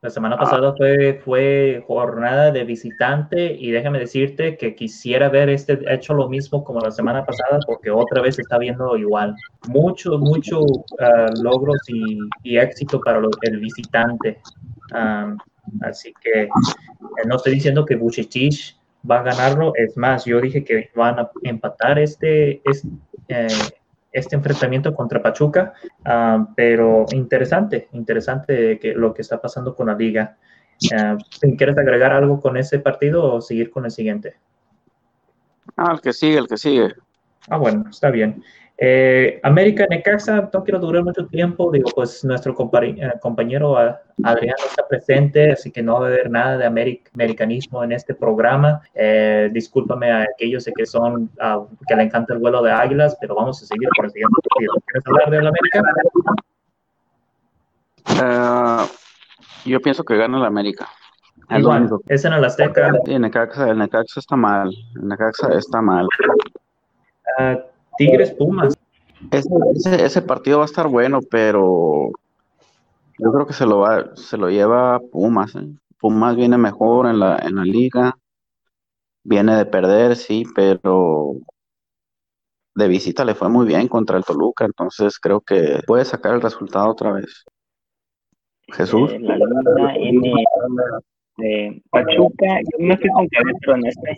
[0.00, 0.38] La semana ah.
[0.38, 6.28] pasada fue, fue jornada de visitante y déjame decirte que quisiera ver este hecho lo
[6.28, 9.34] mismo como la semana pasada porque otra vez está viendo igual.
[9.68, 14.40] Mucho, mucho uh, logros y, y, éxito para lo, el visitante.
[14.94, 15.36] Um,
[15.82, 16.48] así que eh,
[17.26, 18.77] no estoy diciendo que Buchitich
[19.08, 22.88] va a ganarlo, es más, yo dije que van a empatar este, este
[23.28, 23.48] eh,
[24.10, 29.94] este enfrentamiento contra Pachuca, uh, pero interesante, interesante que lo que está pasando con la
[29.94, 30.36] liga.
[30.90, 31.16] Eh,
[31.56, 34.36] ¿Quieres agregar algo con ese partido o seguir con el siguiente?
[35.76, 36.94] Ah, el que sigue, el que sigue.
[37.48, 38.42] Ah, bueno, está bien.
[38.80, 44.86] Eh, América Necaxa, no quiero durar mucho tiempo, digo, pues nuestro eh, compañero Adrián está
[44.86, 48.80] presente, así que no va a haber nada de americanismo en este programa.
[48.94, 51.28] Eh, discúlpame a aquellos que son,
[51.88, 54.74] que le encanta el vuelo de águilas, pero vamos a seguir con el siguiente partido.
[54.86, 55.82] ¿Quieres hablar de la América?
[58.10, 60.88] Uh, yo pienso que gana la América.
[61.50, 62.92] Igual, es en el Azteca.
[63.06, 66.06] el Necaxa, el Necaxa está mal, el Necaxa está mal.
[67.38, 67.58] Uh,
[67.98, 68.74] Tigres Pumas.
[69.32, 72.10] Ese, ese, partido va a estar bueno, pero
[73.18, 75.56] yo creo que se lo va, se lo lleva Pumas.
[75.56, 75.66] ¿eh?
[75.98, 78.16] Pumas viene mejor en la, en la liga,
[79.24, 81.32] viene de perder, sí, pero
[82.76, 86.40] de visita le fue muy bien contra el Toluca, entonces creo que puede sacar el
[86.40, 87.44] resultado otra vez.
[88.68, 89.10] Jesús.
[89.10, 89.36] Eh, la
[91.38, 94.16] de Pachuca, yo me fui con Querétaro en este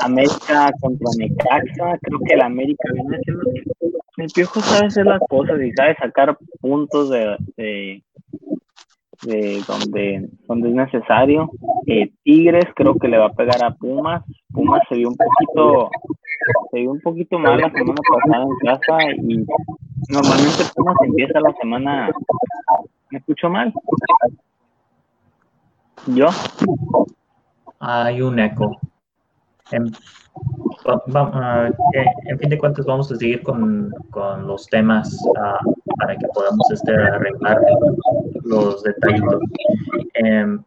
[0.00, 3.44] América contra Necaxa, creo que el América viene siendo
[4.16, 8.02] el Piojo sabe hacer las cosas y sabe sacar puntos de, de,
[9.68, 11.50] donde, donde es necesario.
[11.86, 14.22] Eh, Tigres creo que le va a pegar a Pumas.
[14.52, 15.90] Pumas se vio un poquito
[16.70, 19.44] se vio un poquito mal la semana pasada en casa y
[20.08, 22.10] normalmente Pumas empieza la semana
[23.10, 23.72] me escucho mal
[26.06, 26.28] ¿Yo?
[27.80, 28.78] Hay un eco.
[29.72, 29.92] En,
[30.86, 31.68] ah,
[32.28, 36.70] en, fin de cuentas, vamos a seguir con, con los temas uh, para que podamos
[36.70, 37.60] este, arreglar
[38.44, 39.40] los detallitos.
[40.14, 40.58] Eh,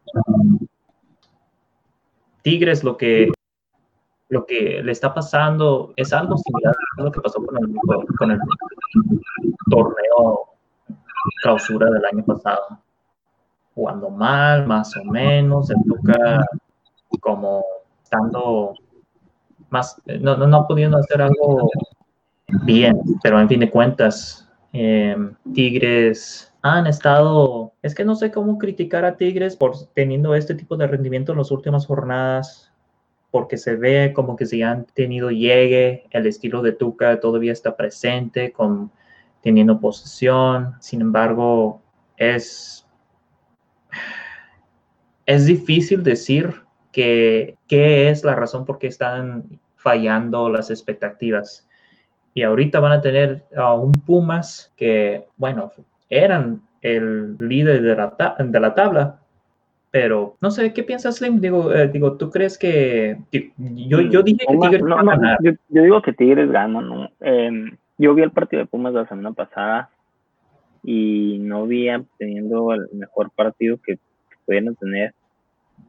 [2.42, 3.32] Tigres, lo que,
[4.28, 7.76] lo que le está pasando es algo similar a lo que pasó con el,
[8.18, 8.40] con el
[9.70, 10.50] torneo
[11.42, 12.80] clausura del año pasado
[13.76, 16.46] jugando mal, más o menos, el Tuca
[17.22, 17.64] como
[18.04, 18.74] estando
[19.70, 21.70] más, no, no, pudiendo hacer algo
[22.64, 28.58] bien, pero en fin de cuentas, em, Tigres han estado, es que no sé cómo
[28.58, 32.72] criticar a Tigres por teniendo este tipo de rendimiento en las últimas jornadas,
[33.32, 37.78] porque se ve como que si han tenido llegue, el estilo de Tuca todavía está
[37.78, 38.92] presente, con,
[39.42, 41.82] teniendo posesión, sin embargo,
[42.18, 42.86] es
[45.26, 46.56] es difícil decir
[46.92, 49.44] que, qué es la razón por qué están
[49.76, 51.68] fallando las expectativas.
[52.34, 55.72] Y ahorita van a tener a un Pumas que, bueno,
[56.10, 59.20] eran el líder de la, de la tabla,
[59.92, 61.42] pero no sé, ¿qué piensas, Slim?
[61.42, 63.18] Digo, eh, digo ¿tú crees que...
[63.58, 64.98] Yo, yo dije que Tigres no,
[65.42, 67.10] yo, digo que Tigres gana, ¿no?
[67.20, 69.90] Em, yo vi el partido de Pumas la semana pasada
[70.84, 73.98] y no vi teniendo el mejor partido que
[74.46, 75.14] pudieron tener.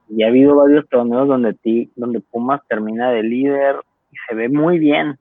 [0.09, 3.77] Y ha habido varios torneos donde, ti, donde Pumas termina de líder
[4.11, 5.19] y se ve muy bien,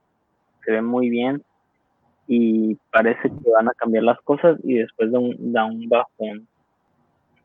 [0.65, 1.43] se ve muy bien
[2.31, 6.47] y parece que van a cambiar las cosas y después da un, da un bajón.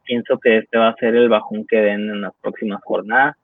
[0.05, 3.35] Pienso que este va a ser el bajón que den en las próximas jornadas.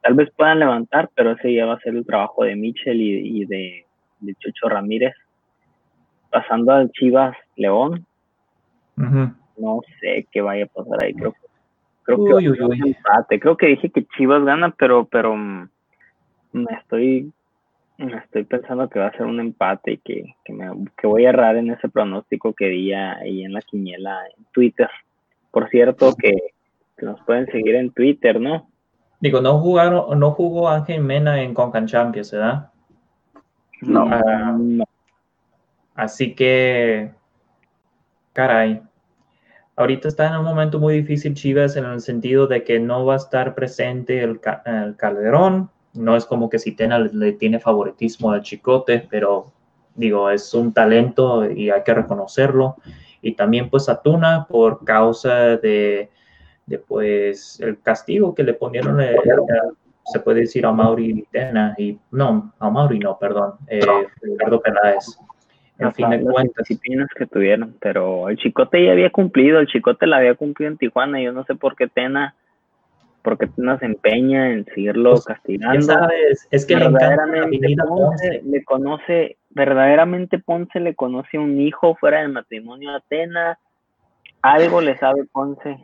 [0.00, 3.44] Tal vez puedan levantar, pero ese ya va a ser el trabajo de Michel y,
[3.46, 3.84] de,
[4.20, 5.14] de Chucho Ramírez.
[6.34, 8.04] Pasando al Chivas León,
[8.96, 11.14] no sé qué vaya a pasar ahí.
[11.14, 11.38] Creo que
[12.04, 13.38] Creo que empate.
[13.38, 15.68] Creo que dije que Chivas gana, pero, pero mm,
[16.52, 17.32] me estoy,
[17.98, 20.66] me estoy pensando que va a ser un empate y que, que, me,
[20.98, 24.90] que voy a errar en ese pronóstico que di ahí en la quiniela en Twitter.
[25.52, 26.34] Por cierto, que,
[27.00, 28.68] nos pueden seguir en Twitter, ¿no?
[29.20, 32.70] Digo, no jugaron, no jugó Ángel Mena en Concan Champions, ¿verdad?
[33.82, 34.84] No, ah, no.
[35.94, 37.12] Así que,
[38.32, 38.82] caray,
[39.76, 43.14] ahorita está en un momento muy difícil Chivas en el sentido de que no va
[43.14, 44.40] a estar presente el,
[44.96, 45.70] Calderón.
[45.94, 49.52] No es como que si le tiene favoritismo al Chicote, pero
[49.94, 52.76] digo, es un talento y hay que reconocerlo.
[53.22, 56.10] Y también pues a Tuna por causa de,
[56.88, 59.16] pues el castigo que le ponieron, eh,
[60.06, 63.80] se puede decir a Mauri Tena, y no, a Mauri no, perdón, eh,
[64.20, 65.16] Ricardo Peláez
[65.78, 66.66] en fin de cuentas.
[66.68, 70.78] disciplinas que tuvieron, pero el Chicote ya había cumplido, el Chicote la había cumplido en
[70.78, 72.34] Tijuana, yo no sé por qué Tena,
[73.22, 75.82] porque Tena se empeña en seguirlo pues, castigando.
[75.82, 82.20] Sabes, es que verdaderamente Ponce, le conoce, verdaderamente Ponce le conoce a un hijo fuera
[82.20, 83.58] del matrimonio a Tena,
[84.42, 85.76] algo le sabe Ponce,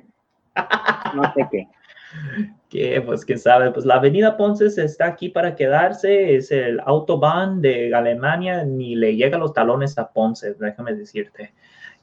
[1.14, 1.66] no sé qué
[2.68, 7.60] que pues quién sabe, pues la avenida Ponce está aquí para quedarse, es el autobahn
[7.60, 11.52] de Alemania, ni le llega los talones a Ponce, déjame decirte.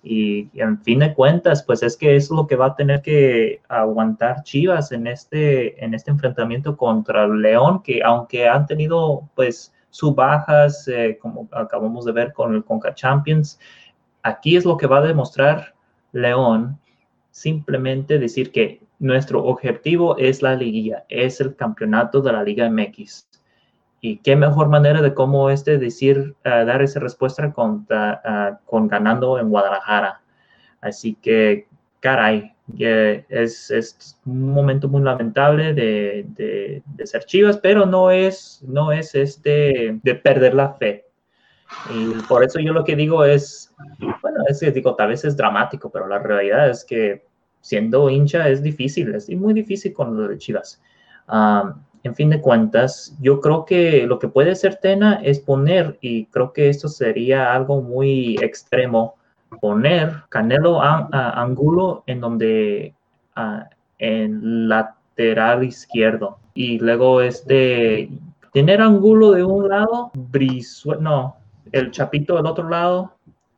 [0.04, 3.62] Y, en fin de cuentas, pues es que es lo que va a tener que
[3.68, 10.14] aguantar Chivas en este, en este enfrentamiento contra León, que aunque han tenido pues sus
[10.14, 13.60] bajas, eh, como acabamos de ver con el Conca Champions,
[14.22, 15.74] aquí es lo que va a demostrar
[16.12, 16.80] León,
[17.32, 23.28] simplemente decir que nuestro objetivo es la liguilla, es el campeonato de la Liga MX.
[24.02, 28.88] Y qué mejor manera de cómo este decir, eh, dar esa respuesta con, eh, con
[28.88, 30.22] ganando en Guadalajara.
[30.82, 31.68] Así que,
[32.00, 38.64] caray, es, es, un momento muy lamentable de, de, de, ser Chivas, pero no es,
[38.68, 41.06] no es este de perder la fe.
[41.94, 43.74] Y por eso yo lo que digo es,
[44.22, 47.27] bueno, es que digo, tal vez es dramático, pero la realidad es que
[47.68, 50.82] siendo hincha es difícil, es muy difícil con lo de Chivas.
[52.04, 56.28] en fin de cuentas, yo creo que lo que puede hacer Tena es poner, y
[56.28, 59.16] creo que esto sería algo muy extremo,
[59.60, 62.94] poner Canelo Angulo en donde,
[64.00, 68.10] en lateral izquierdo, y luego este,
[68.54, 71.36] tener Angulo de un lado, Brizuela, no,
[71.74, 73.12] el Chapito del otro lado,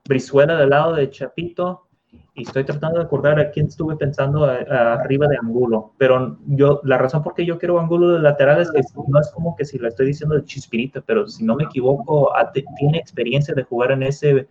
[0.08, 1.86] Brizuela del lado de Chapito,
[2.34, 6.98] y estoy tratando de acordar a quién estuve pensando arriba de Angulo, pero yo, la
[6.98, 9.78] razón por qué yo quiero Angulo de lateral es que no es como que si
[9.78, 12.32] lo estoy diciendo de Chispirita, pero si no me equivoco,
[12.78, 14.48] tiene experiencia de jugar en ese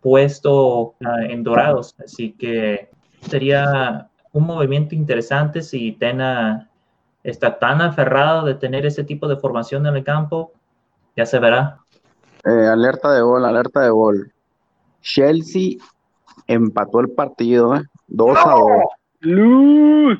[0.00, 2.90] puesto ah, en Dorados, así que
[3.20, 6.70] sería un movimiento interesante si Tena
[7.22, 10.52] está tan aferrado de tener ese tipo de formación en el campo,
[11.16, 11.78] ya se verá.
[12.44, 14.32] Eh, alerta de gol, alerta de gol.
[15.02, 15.78] Chelsea
[16.46, 17.82] empató el partido, ¿eh?
[18.08, 18.68] 2 a 2.
[19.20, 20.18] Luz.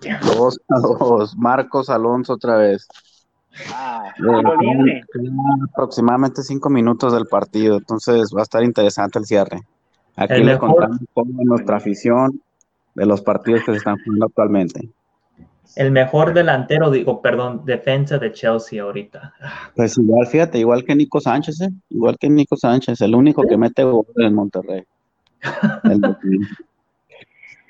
[0.00, 1.36] 2 a 2.
[1.36, 2.86] Marcos Alonso otra vez.
[3.72, 5.02] Ah, eh,
[5.72, 9.60] aproximadamente 5 minutos del partido, entonces va a estar interesante el cierre.
[10.16, 12.40] Aquí le contamos cómo nuestra afición
[12.94, 14.88] de los partidos que se están jugando actualmente.
[15.76, 19.34] El mejor delantero, digo, perdón, defensa de Chelsea ahorita.
[19.76, 21.70] Pues igual, fíjate, igual que Nico Sánchez, ¿eh?
[21.90, 24.84] igual que Nico Sánchez, el único que mete gol en Monterrey.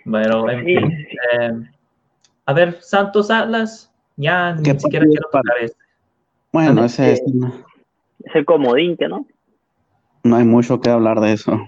[0.05, 0.93] Bueno, en fin.
[1.33, 1.53] Eh,
[2.47, 5.79] a ver, Santos Atlas, ya ni siquiera quiero tocar este.
[6.53, 7.23] Bueno, ese es
[8.25, 9.27] ese comodín que no.
[10.25, 11.59] No hay mucho que hablar de eso.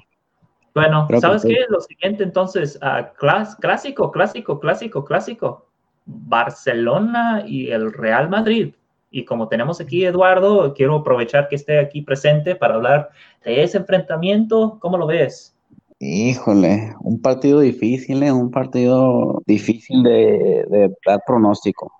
[0.74, 1.64] Bueno, ¿sabes qué?
[1.68, 5.66] Lo siguiente entonces, uh, clásico, clásico, clásico, clásico.
[6.06, 8.74] Barcelona y el Real Madrid.
[9.10, 13.10] Y como tenemos aquí Eduardo, quiero aprovechar que esté aquí presente para hablar
[13.44, 14.78] de ese enfrentamiento.
[14.80, 15.56] ¿Cómo lo ves?
[16.02, 18.32] Híjole, un partido difícil, ¿eh?
[18.32, 21.92] un partido difícil de, dar pronóstico.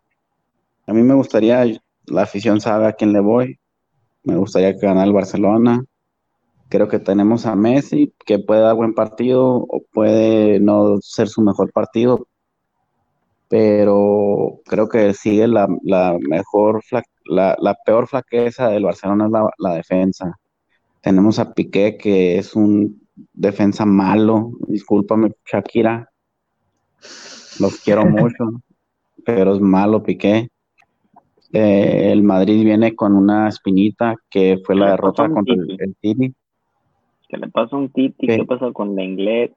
[0.86, 1.66] A mí me gustaría,
[2.06, 3.58] la afición sabe a quién le voy,
[4.24, 5.84] me gustaría que ganara el Barcelona.
[6.70, 11.42] Creo que tenemos a Messi, que puede dar buen partido o puede no ser su
[11.42, 12.26] mejor partido,
[13.48, 15.68] pero creo que sigue la,
[16.20, 16.82] mejor,
[17.26, 20.38] la, la, peor flaqueza del Barcelona es la, la defensa.
[21.02, 22.99] Tenemos a Piqué, que es un
[23.32, 24.52] defensa malo.
[24.68, 26.08] Discúlpame, Shakira.
[27.58, 28.62] Los quiero mucho,
[29.24, 30.48] pero es malo Piqué.
[31.52, 36.32] Eh, el Madrid viene con una espinita que fue la derrota contra el, Titi.
[37.28, 38.26] ¿Qué le pasa a un Titi?
[38.26, 39.50] ¿Qué, pasa con la inglés?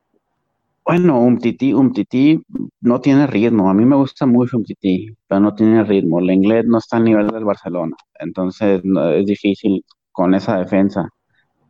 [0.86, 2.42] Bueno, un Titi, un Titi
[2.82, 3.70] no tiene ritmo.
[3.70, 6.20] A mí me gusta mucho un Titi, pero no tiene ritmo.
[6.20, 7.96] La inglés no está al nivel del Barcelona.
[8.20, 11.10] Entonces es difícil con esa defensa.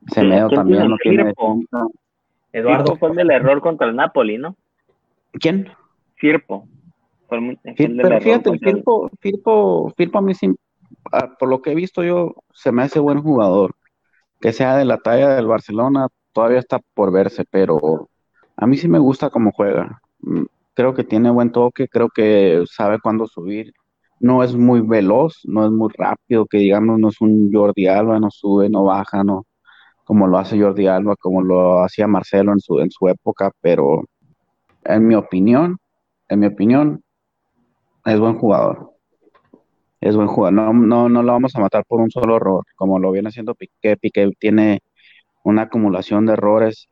[0.08, 1.34] Semedo también no tiene
[2.51, 4.56] Eduardo fue el error contra el Napoli, ¿no?
[5.34, 5.70] ¿Quién?
[6.16, 6.68] Firpo.
[7.28, 10.54] pero fíjate, Firpo, Firpo, Firpo a mí sí,
[11.39, 13.76] por lo que he visto yo, se me hace buen jugador.
[14.39, 18.10] Que sea de la talla del Barcelona, todavía está por verse, pero
[18.56, 20.01] a mí sí me gusta cómo juega.
[20.20, 20.43] Mm,
[20.74, 23.74] creo que tiene buen toque, creo que sabe cuándo subir.
[24.20, 28.20] No es muy veloz, no es muy rápido, que digamos no es un Jordi Alba,
[28.20, 29.45] no sube, no baja, no,
[30.14, 34.03] como lo hace Jordi Alba, como lo hacía Marcelo en su, en su época, pero
[34.84, 35.80] en mi opinión,
[36.30, 37.03] en mi opinión,
[38.05, 38.91] es buen jugador.
[39.99, 40.53] Es buen jugador.
[40.53, 43.55] No, no, no lo vamos a matar por un solo error, como lo viene haciendo
[43.55, 43.97] Piqué.
[43.97, 44.82] Piqué tiene
[45.43, 46.88] una acumulación de errores.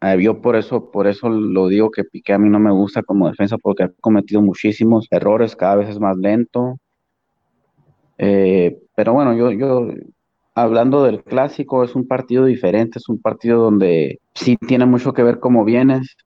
[0.00, 3.02] Eh, yo por eso, por eso lo digo que Piqué a mí no me gusta
[3.02, 6.78] como defensa porque ha cometido muchísimos errores, cada vez es más lento.
[8.16, 9.88] Eh, pero bueno, yo, yo,
[10.54, 15.22] hablando del clásico, es un partido diferente, es un partido donde sí tiene mucho que
[15.22, 16.16] ver cómo vienes,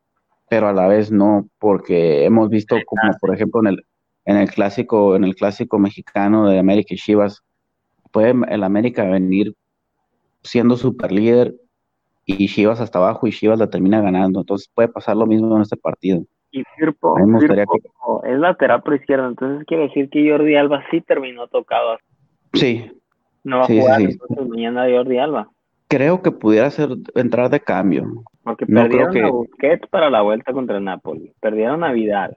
[0.49, 3.85] pero a la vez no, porque hemos visto como por ejemplo en el,
[4.25, 7.43] en el clásico, en el clásico mexicano de América y Chivas,
[8.13, 9.55] puede el América venir
[10.43, 11.55] siendo super líder
[12.25, 14.41] y Chivas hasta abajo y Chivas la termina ganando.
[14.41, 16.23] Entonces puede pasar lo mismo en este partido.
[16.51, 17.15] Y Firpo,
[18.25, 21.99] es lateral por izquierda, entonces quiere decir que Jordi Alba sí terminó tocado.
[22.55, 22.91] Sí.
[23.49, 25.49] No va a jugar entonces mañana Jordi Alba.
[25.89, 28.25] Creo que pudiera ser entrar de cambio.
[28.43, 32.37] Porque perdieron a Busquets para la vuelta contra el Napoli, perdieron a Vidal.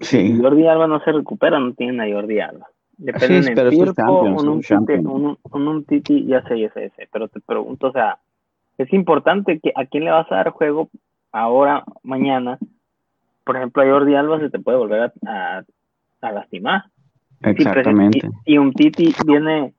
[0.00, 0.36] Sí.
[0.40, 2.66] Jordi Alba no se recupera, no tienen a Jordi Alba.
[2.96, 7.38] Dependen sí, de Firpo, un, un, un, un, Titi, ya sé, ya sé, pero te
[7.38, 8.18] pregunto, o sea,
[8.76, 10.88] es importante que a quién le vas a dar juego
[11.30, 12.58] ahora, mañana.
[13.44, 15.62] Por ejemplo, a Jordi Alba se te puede volver a,
[16.22, 16.86] lastimar.
[17.42, 18.28] Exactamente.
[18.44, 19.74] y, un Titi viene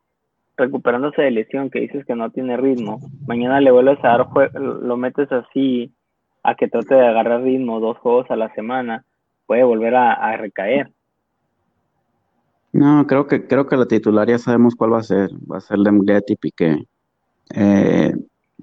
[0.59, 2.99] recuperándose de lesión, que dices que no tiene ritmo.
[3.27, 5.91] Mañana le vuelves a dar lo metes así
[6.43, 9.05] a que trate de agarrar ritmo dos juegos a la semana,
[9.45, 10.91] puede volver a, recaer.
[12.71, 15.29] No, creo que creo que la titular ya sabemos cuál va a ser.
[15.51, 16.77] Va a ser Lenglet y Piqué.
[17.55, 18.13] Eh,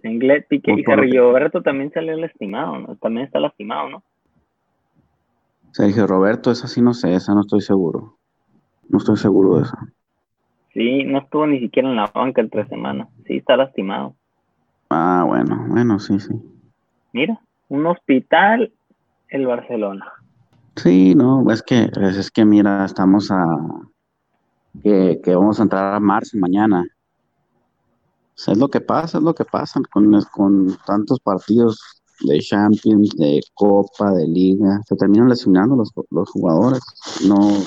[0.03, 2.97] Lenglet, Piqué y Sergio Roberto también salió lastimado, ¿no?
[2.97, 4.03] También está lastimado, ¿no?
[5.72, 8.16] Sergio Roberto, esa sí no sé, esa no estoy seguro.
[8.88, 9.76] No estoy seguro de eso.
[10.77, 13.09] Sí, no estuvo ni siquiera en la banca el tres semanas.
[13.27, 14.14] Sí, está lastimado.
[14.91, 16.35] Ah, bueno, bueno, sí, sí.
[17.14, 18.70] Mira, un hospital,
[19.31, 20.12] el Barcelona.
[20.77, 23.43] Sí, no, es que, es, que mira, estamos a,
[24.83, 26.85] que, vamos a entrar a marzo mañana.
[28.37, 31.81] es lo que pasa, es lo que pasa con, con tantos partidos
[32.20, 34.83] de Champions, de Copa, de Liga.
[34.87, 36.83] Se terminan lesionando los, los jugadores.
[37.27, 37.64] No,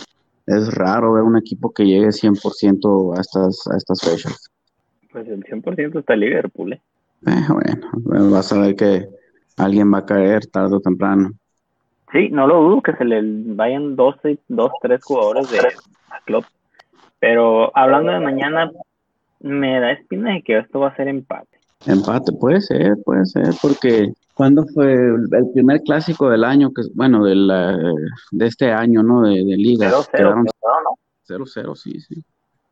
[0.50, 4.50] es raro ver un equipo que llegue 100% a estas, a estas fechas.
[5.12, 6.82] Pues el 100% está Liverpool, ¿eh?
[7.28, 7.76] ¿eh?
[7.94, 9.08] bueno, vas a ver que
[9.58, 11.32] alguien va a caer tarde o temprano.
[12.12, 13.22] Sí, no lo dudo que se le
[13.54, 14.16] vayan dos,
[14.48, 15.60] dos tres jugadores de
[16.26, 16.44] club.
[17.20, 18.72] Pero hablando de mañana,
[19.42, 21.60] me da espina de que esto va a ser empate.
[21.86, 26.72] Empate, puede ser, puede ser, porque ¿Cuándo fue el primer clásico del año?
[26.74, 27.78] que Bueno, de, la,
[28.32, 29.24] de este año, ¿no?
[29.24, 29.92] De, de Liga.
[29.92, 30.46] 0-0,
[31.28, 32.24] 0-0, sí, sí.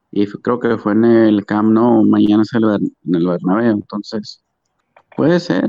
[0.09, 4.41] Y creo que fue en el Camp Nou, mañana es el, en el Bernabéu, entonces
[5.17, 5.67] puede ser.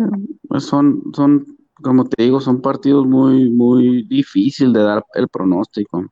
[0.48, 1.44] Pues son, son,
[1.82, 6.06] como te digo, son partidos muy, muy difíciles de dar el pronóstico.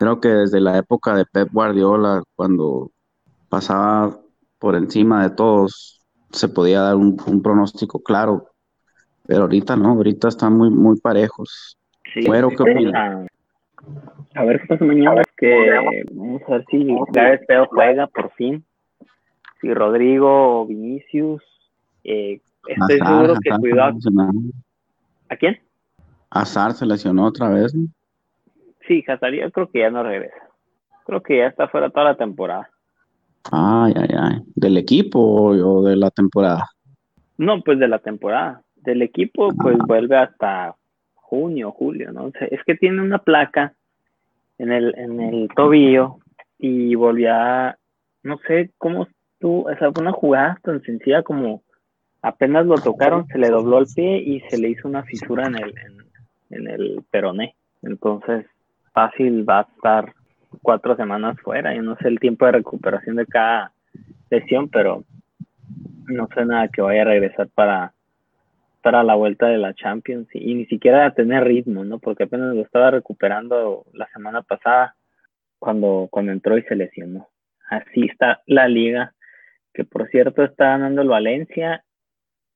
[0.00, 2.90] Creo que desde la época de Pep Guardiola, cuando
[3.48, 4.18] pasaba
[4.58, 6.00] por encima de todos,
[6.32, 8.48] se podía dar un, un pronóstico claro
[9.32, 11.78] pero ahorita no, ahorita están muy, muy parejos.
[12.12, 13.26] Sí, ¿qué opinas?
[14.34, 18.62] A, ver qué pasa mañana, que vamos a ver si Gareth Bale juega por fin.
[19.62, 21.42] Si Rodrigo o Vinicius,
[22.04, 23.96] eh, estoy seguro que cuidado.
[25.30, 25.58] ¿A quién?
[26.28, 27.74] Azar se lesionó otra vez.
[28.86, 30.36] Sí, Hazard yo creo que ya no regresa.
[31.06, 32.68] Creo que ya está fuera toda la temporada.
[33.50, 34.42] Ay, ay, ay.
[34.54, 36.68] ¿Del equipo o de la temporada?
[37.38, 40.76] No, pues de la temporada del equipo, pues vuelve hasta
[41.14, 42.30] junio, julio, ¿no?
[42.50, 43.74] es que tiene una placa
[44.58, 46.18] en el, en el tobillo
[46.58, 47.76] y volvió a,
[48.22, 49.08] no sé cómo
[49.38, 51.62] tú, esa fue una jugada tan sencilla como
[52.22, 55.56] apenas lo tocaron, se le dobló el pie y se le hizo una fisura en
[55.56, 55.74] el,
[56.50, 57.56] en, el peroné.
[57.82, 58.46] Entonces,
[58.92, 60.14] fácil va a estar
[60.62, 61.74] cuatro semanas fuera.
[61.74, 63.72] Yo no sé el tiempo de recuperación de cada
[64.30, 65.04] lesión, pero
[66.06, 67.92] no sé nada que vaya a regresar para,
[68.82, 71.98] para la vuelta de la Champions y, ni siquiera tener ritmo, ¿no?
[71.98, 74.96] Porque apenas lo estaba recuperando la semana pasada
[75.58, 77.28] cuando, cuando entró y se lesionó.
[77.68, 79.14] Así está la liga,
[79.72, 81.84] que por cierto está ganando el Valencia,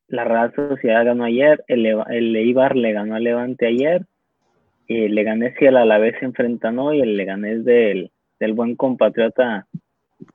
[0.09, 4.03] la Real Sociedad ganó ayer, el, el Eibar le ganó al Levante ayer,
[4.89, 9.67] el Leganés y el Alavés se enfrentan hoy, el Leganés del, del buen compatriota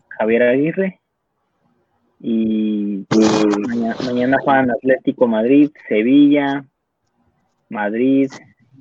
[0.09, 1.00] Javier Aguirre,
[2.23, 3.05] y
[3.67, 6.63] mañana, mañana juegan Atlético Madrid, Sevilla,
[7.69, 8.29] Madrid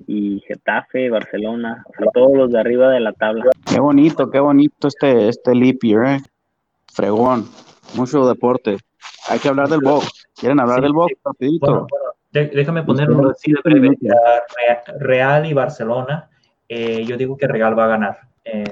[0.06, 3.44] y Getafe, Barcelona, o sea, todos los de arriba de la tabla.
[3.66, 6.18] Qué bonito, qué bonito este, este leap year, eh.
[6.92, 7.46] Fregón,
[7.94, 8.76] mucho deporte.
[9.28, 10.26] Hay que hablar del box.
[10.34, 11.86] ¿Quieren hablar del box rapidito?
[12.32, 13.96] déjame ponerlo así de breve.
[14.98, 16.28] Real y Barcelona,
[16.68, 18.18] eh, yo digo que Real va a ganar.
[18.44, 18.64] Eh,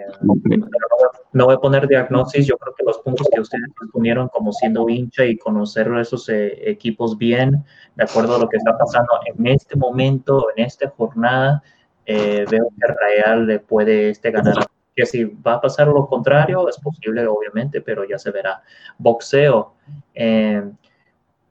[1.32, 4.88] no voy a poner diagnosis, yo creo que los puntos que ustedes ponieron como siendo
[4.88, 7.64] hincha y conocer esos eh, equipos bien,
[7.96, 11.62] de acuerdo a lo que está pasando en este momento, en esta jornada,
[12.06, 14.54] eh, veo que Real le puede este ganar.
[14.96, 18.62] Que si va a pasar lo contrario, es posible, obviamente, pero ya se verá.
[18.98, 19.74] Boxeo.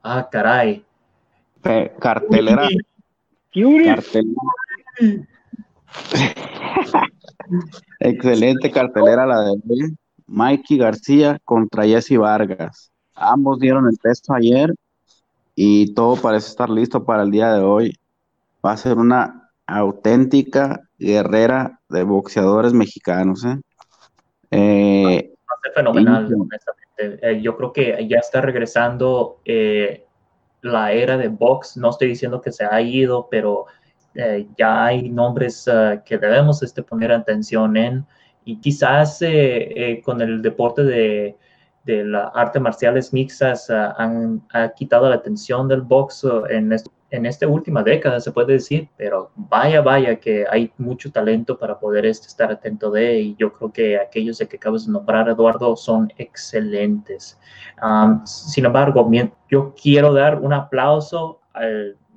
[0.04, 0.86] ah, caray.
[2.00, 2.68] cartelera.
[3.54, 4.02] Cartelera.
[8.00, 9.96] Excelente cartelera la de
[10.28, 12.92] Mikey García contra Jesse Vargas.
[13.16, 14.74] Ambos dieron el peso ayer
[15.56, 17.98] y todo parece estar listo para el día de hoy.
[18.64, 23.44] Va a ser una auténtica guerrera de boxeadores mexicanos.
[23.46, 23.60] ¿eh?
[24.52, 27.28] Eh, va a ser fenomenal, honestamente.
[27.28, 29.42] Eh, yo creo que ya está regresando
[30.62, 31.78] la era de box.
[31.78, 33.66] No estoy diciendo que se ha ido, pero
[34.58, 35.70] ya hay nombres
[36.06, 38.06] que debemos este, poner atención en.
[38.46, 39.22] Y quizás
[40.04, 41.36] con el deporte de,
[41.88, 46.76] de las artes marciales mixtas uh, han ha quitado la atención del box uh, en,
[47.12, 51.80] en esta última década, se puede decir, pero vaya, vaya que hay mucho talento para
[51.80, 55.30] poder este, estar atento de, y yo creo que aquellos de que acabas de nombrar,
[55.30, 57.40] Eduardo, son excelentes.
[57.82, 59.10] Um, sin embargo,
[59.50, 61.62] yo quiero dar un aplauso a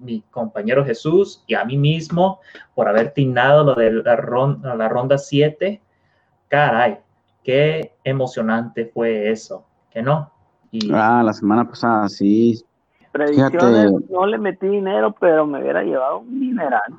[0.00, 2.40] mi compañero Jesús y a mí mismo
[2.74, 5.80] por haber tinado lo de la, ronda, la ronda 7.
[6.48, 6.98] Caray,
[7.44, 10.30] qué emocionante fue eso, que no.
[10.92, 12.64] ah, la semana pasada, sí.
[13.12, 16.94] Predicciones, no le metí dinero, pero me hubiera llevado un dineral.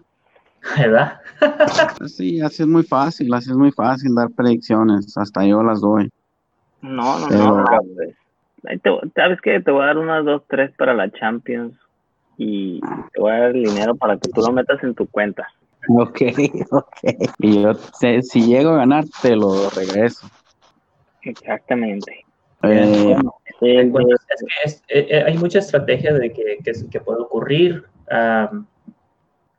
[0.78, 1.20] ¿Verdad?
[2.06, 6.12] sí, así es muy fácil, así es muy fácil dar predicciones, hasta yo las doy.
[6.82, 7.66] No, no, no,
[9.16, 9.60] ¿sabes qué?
[9.60, 11.76] Te voy a dar unas dos, tres para la Champions
[12.38, 12.80] y
[13.14, 15.48] te voy a dar el dinero para que tú lo metas en tu cuenta.
[15.90, 16.22] Ok,
[16.72, 16.98] ok.
[17.40, 17.74] Y yo,
[18.22, 20.28] si llego a ganar, te lo regreso.
[21.24, 22.26] Exactamente.
[22.64, 23.16] Eh,
[23.62, 23.92] es
[24.90, 27.86] que eh, eh, hay mucha estrategia de que, que, puede ocurrir.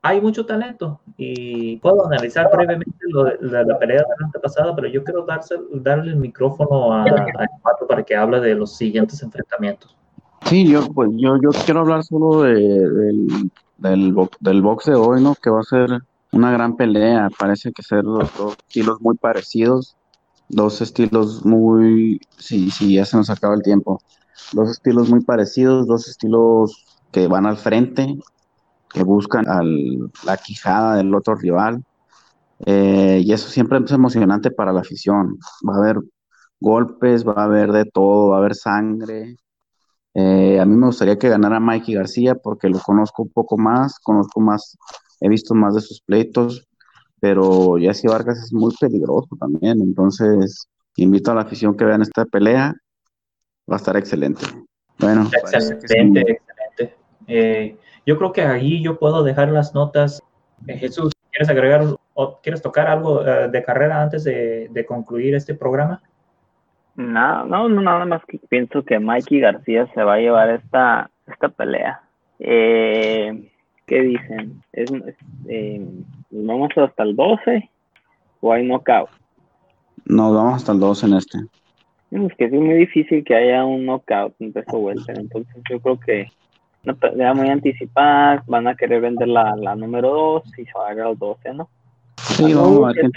[0.03, 2.91] hay mucho talento y puedo analizar brevemente
[3.41, 8.03] la, pelea de la pasada, pero yo quiero darse, darle el micrófono a, a para
[8.03, 9.97] que hable de los siguientes enfrentamientos.
[10.45, 15.23] Sí, yo, pues, yo, yo quiero hablar solo de, del, del, del box de hoy,
[15.23, 15.35] ¿no?
[15.35, 16.01] Que va a ser
[16.33, 17.29] una gran pelea.
[17.39, 19.97] Parece que ser dos, estilos muy parecidos,
[20.49, 24.01] dos estilos muy, sí, sí, ya se nos acaba el tiempo,
[24.53, 28.19] dos estilos muy parecidos, dos estilos que van al frente,
[28.93, 31.85] que buscan al, la quijada del otro rival.
[32.67, 35.39] Eh, y eso siempre es emocionante para la afición.
[35.69, 35.99] Va a haber
[36.61, 39.37] golpes, va a haber de todo, va a haber sangre.
[40.15, 43.99] Eh, a mí me gustaría que ganara Mikey García porque lo conozco un poco más,
[43.99, 44.77] conozco más
[45.23, 46.69] he visto más de sus pleitos,
[47.21, 50.67] pero Jesse Vargas es muy peligroso también, entonces
[50.97, 52.75] invito a la afición que vean esta pelea,
[53.71, 54.45] va a estar excelente.
[54.99, 56.97] Bueno, excelente, excelente.
[57.29, 60.21] Eh, yo creo que ahí yo puedo dejar las notas.
[60.67, 65.55] Eh, Jesús, ¿quieres agregar o quieres tocar algo eh, de carrera antes de, concluir este
[65.55, 66.03] programa?
[66.97, 71.11] No, no, no, nada más que pienso que Mikey García se va a llevar esta,
[71.27, 72.03] esta pelea.
[72.39, 73.51] Eh,
[73.87, 74.63] ¿Qué dicen?
[74.73, 74.91] ¿Es,
[75.49, 75.87] eh,
[76.31, 77.71] ¿Nos vamos hasta el 12
[78.41, 79.09] o hay knockout?
[80.05, 81.39] Nos vamos hasta el 12 en este.
[82.11, 85.99] Es que es muy difícil que haya un knockout en peso welter, entonces yo creo
[85.99, 86.27] que
[86.85, 90.89] una pelea muy anticipada, van a querer vender la, la número 2 y se va
[90.89, 91.69] a ir al 12, ¿no?
[92.17, 93.11] Sí, vamos a ver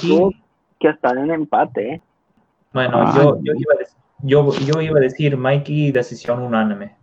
[0.00, 0.30] que,
[0.80, 2.00] que hasta en empate, ¿eh?
[2.74, 6.96] Bueno, yo, yo, iba a decir, yo, yo iba a decir Mikey decisión unánime.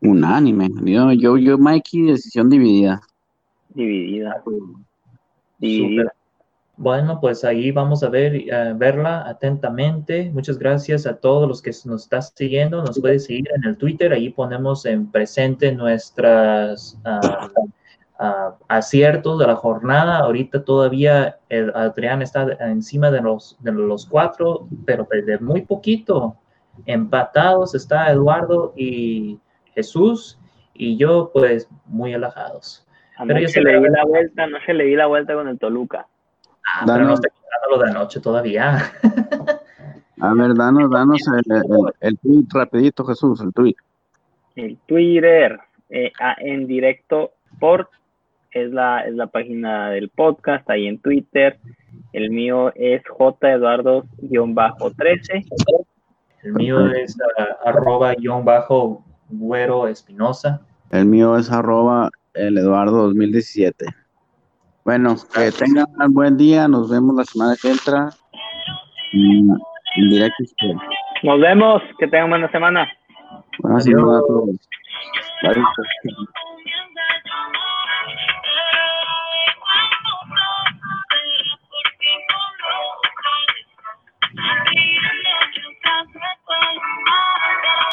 [0.00, 0.68] Unánime.
[0.84, 3.00] Yo, yo, yo, Mikey, decisión dividida.
[3.74, 4.42] Dividida.
[5.58, 6.12] Dividida.
[6.76, 10.30] Bueno, pues ahí vamos a ver, eh, verla atentamente.
[10.32, 12.82] Muchas gracias a todos los que nos están siguiendo.
[12.84, 14.12] Nos puede seguir en el Twitter.
[14.12, 17.50] Ahí ponemos en presente nuestras ah,
[18.18, 20.18] ah, aciertos de la jornada.
[20.18, 21.38] Ahorita todavía
[21.74, 26.36] Adrián está encima de los, de los cuatro, pero de muy poquito.
[26.84, 29.38] Empatados está Eduardo y
[29.74, 30.38] Jesús
[30.74, 32.86] y yo, pues, muy alejados.
[33.26, 35.58] pero yo se le di la vuelta, no se le di la vuelta con el
[35.58, 36.06] Toluca.
[36.66, 38.92] Ah, pero no estoy contando lo de anoche todavía.
[40.20, 43.74] A ver, danos, danos el, el, tweet rapidito, Jesús, el tweet.
[44.54, 45.60] El Twitter,
[45.90, 47.90] eh, en directo por
[48.50, 51.58] es la, es la página del podcast, ahí en Twitter.
[52.12, 55.44] El mío es J Eduardo-13.
[56.42, 60.60] El mío es uh, arroba bajo Güero Espinosa.
[60.90, 63.86] El mío es arroba el Eduardo 2017.
[64.84, 68.10] Bueno, que tengan un buen día, nos vemos la semana que entra.
[71.22, 72.88] Nos vemos, que tengan buena semana.
[73.58, 74.68] Buena semana a todos.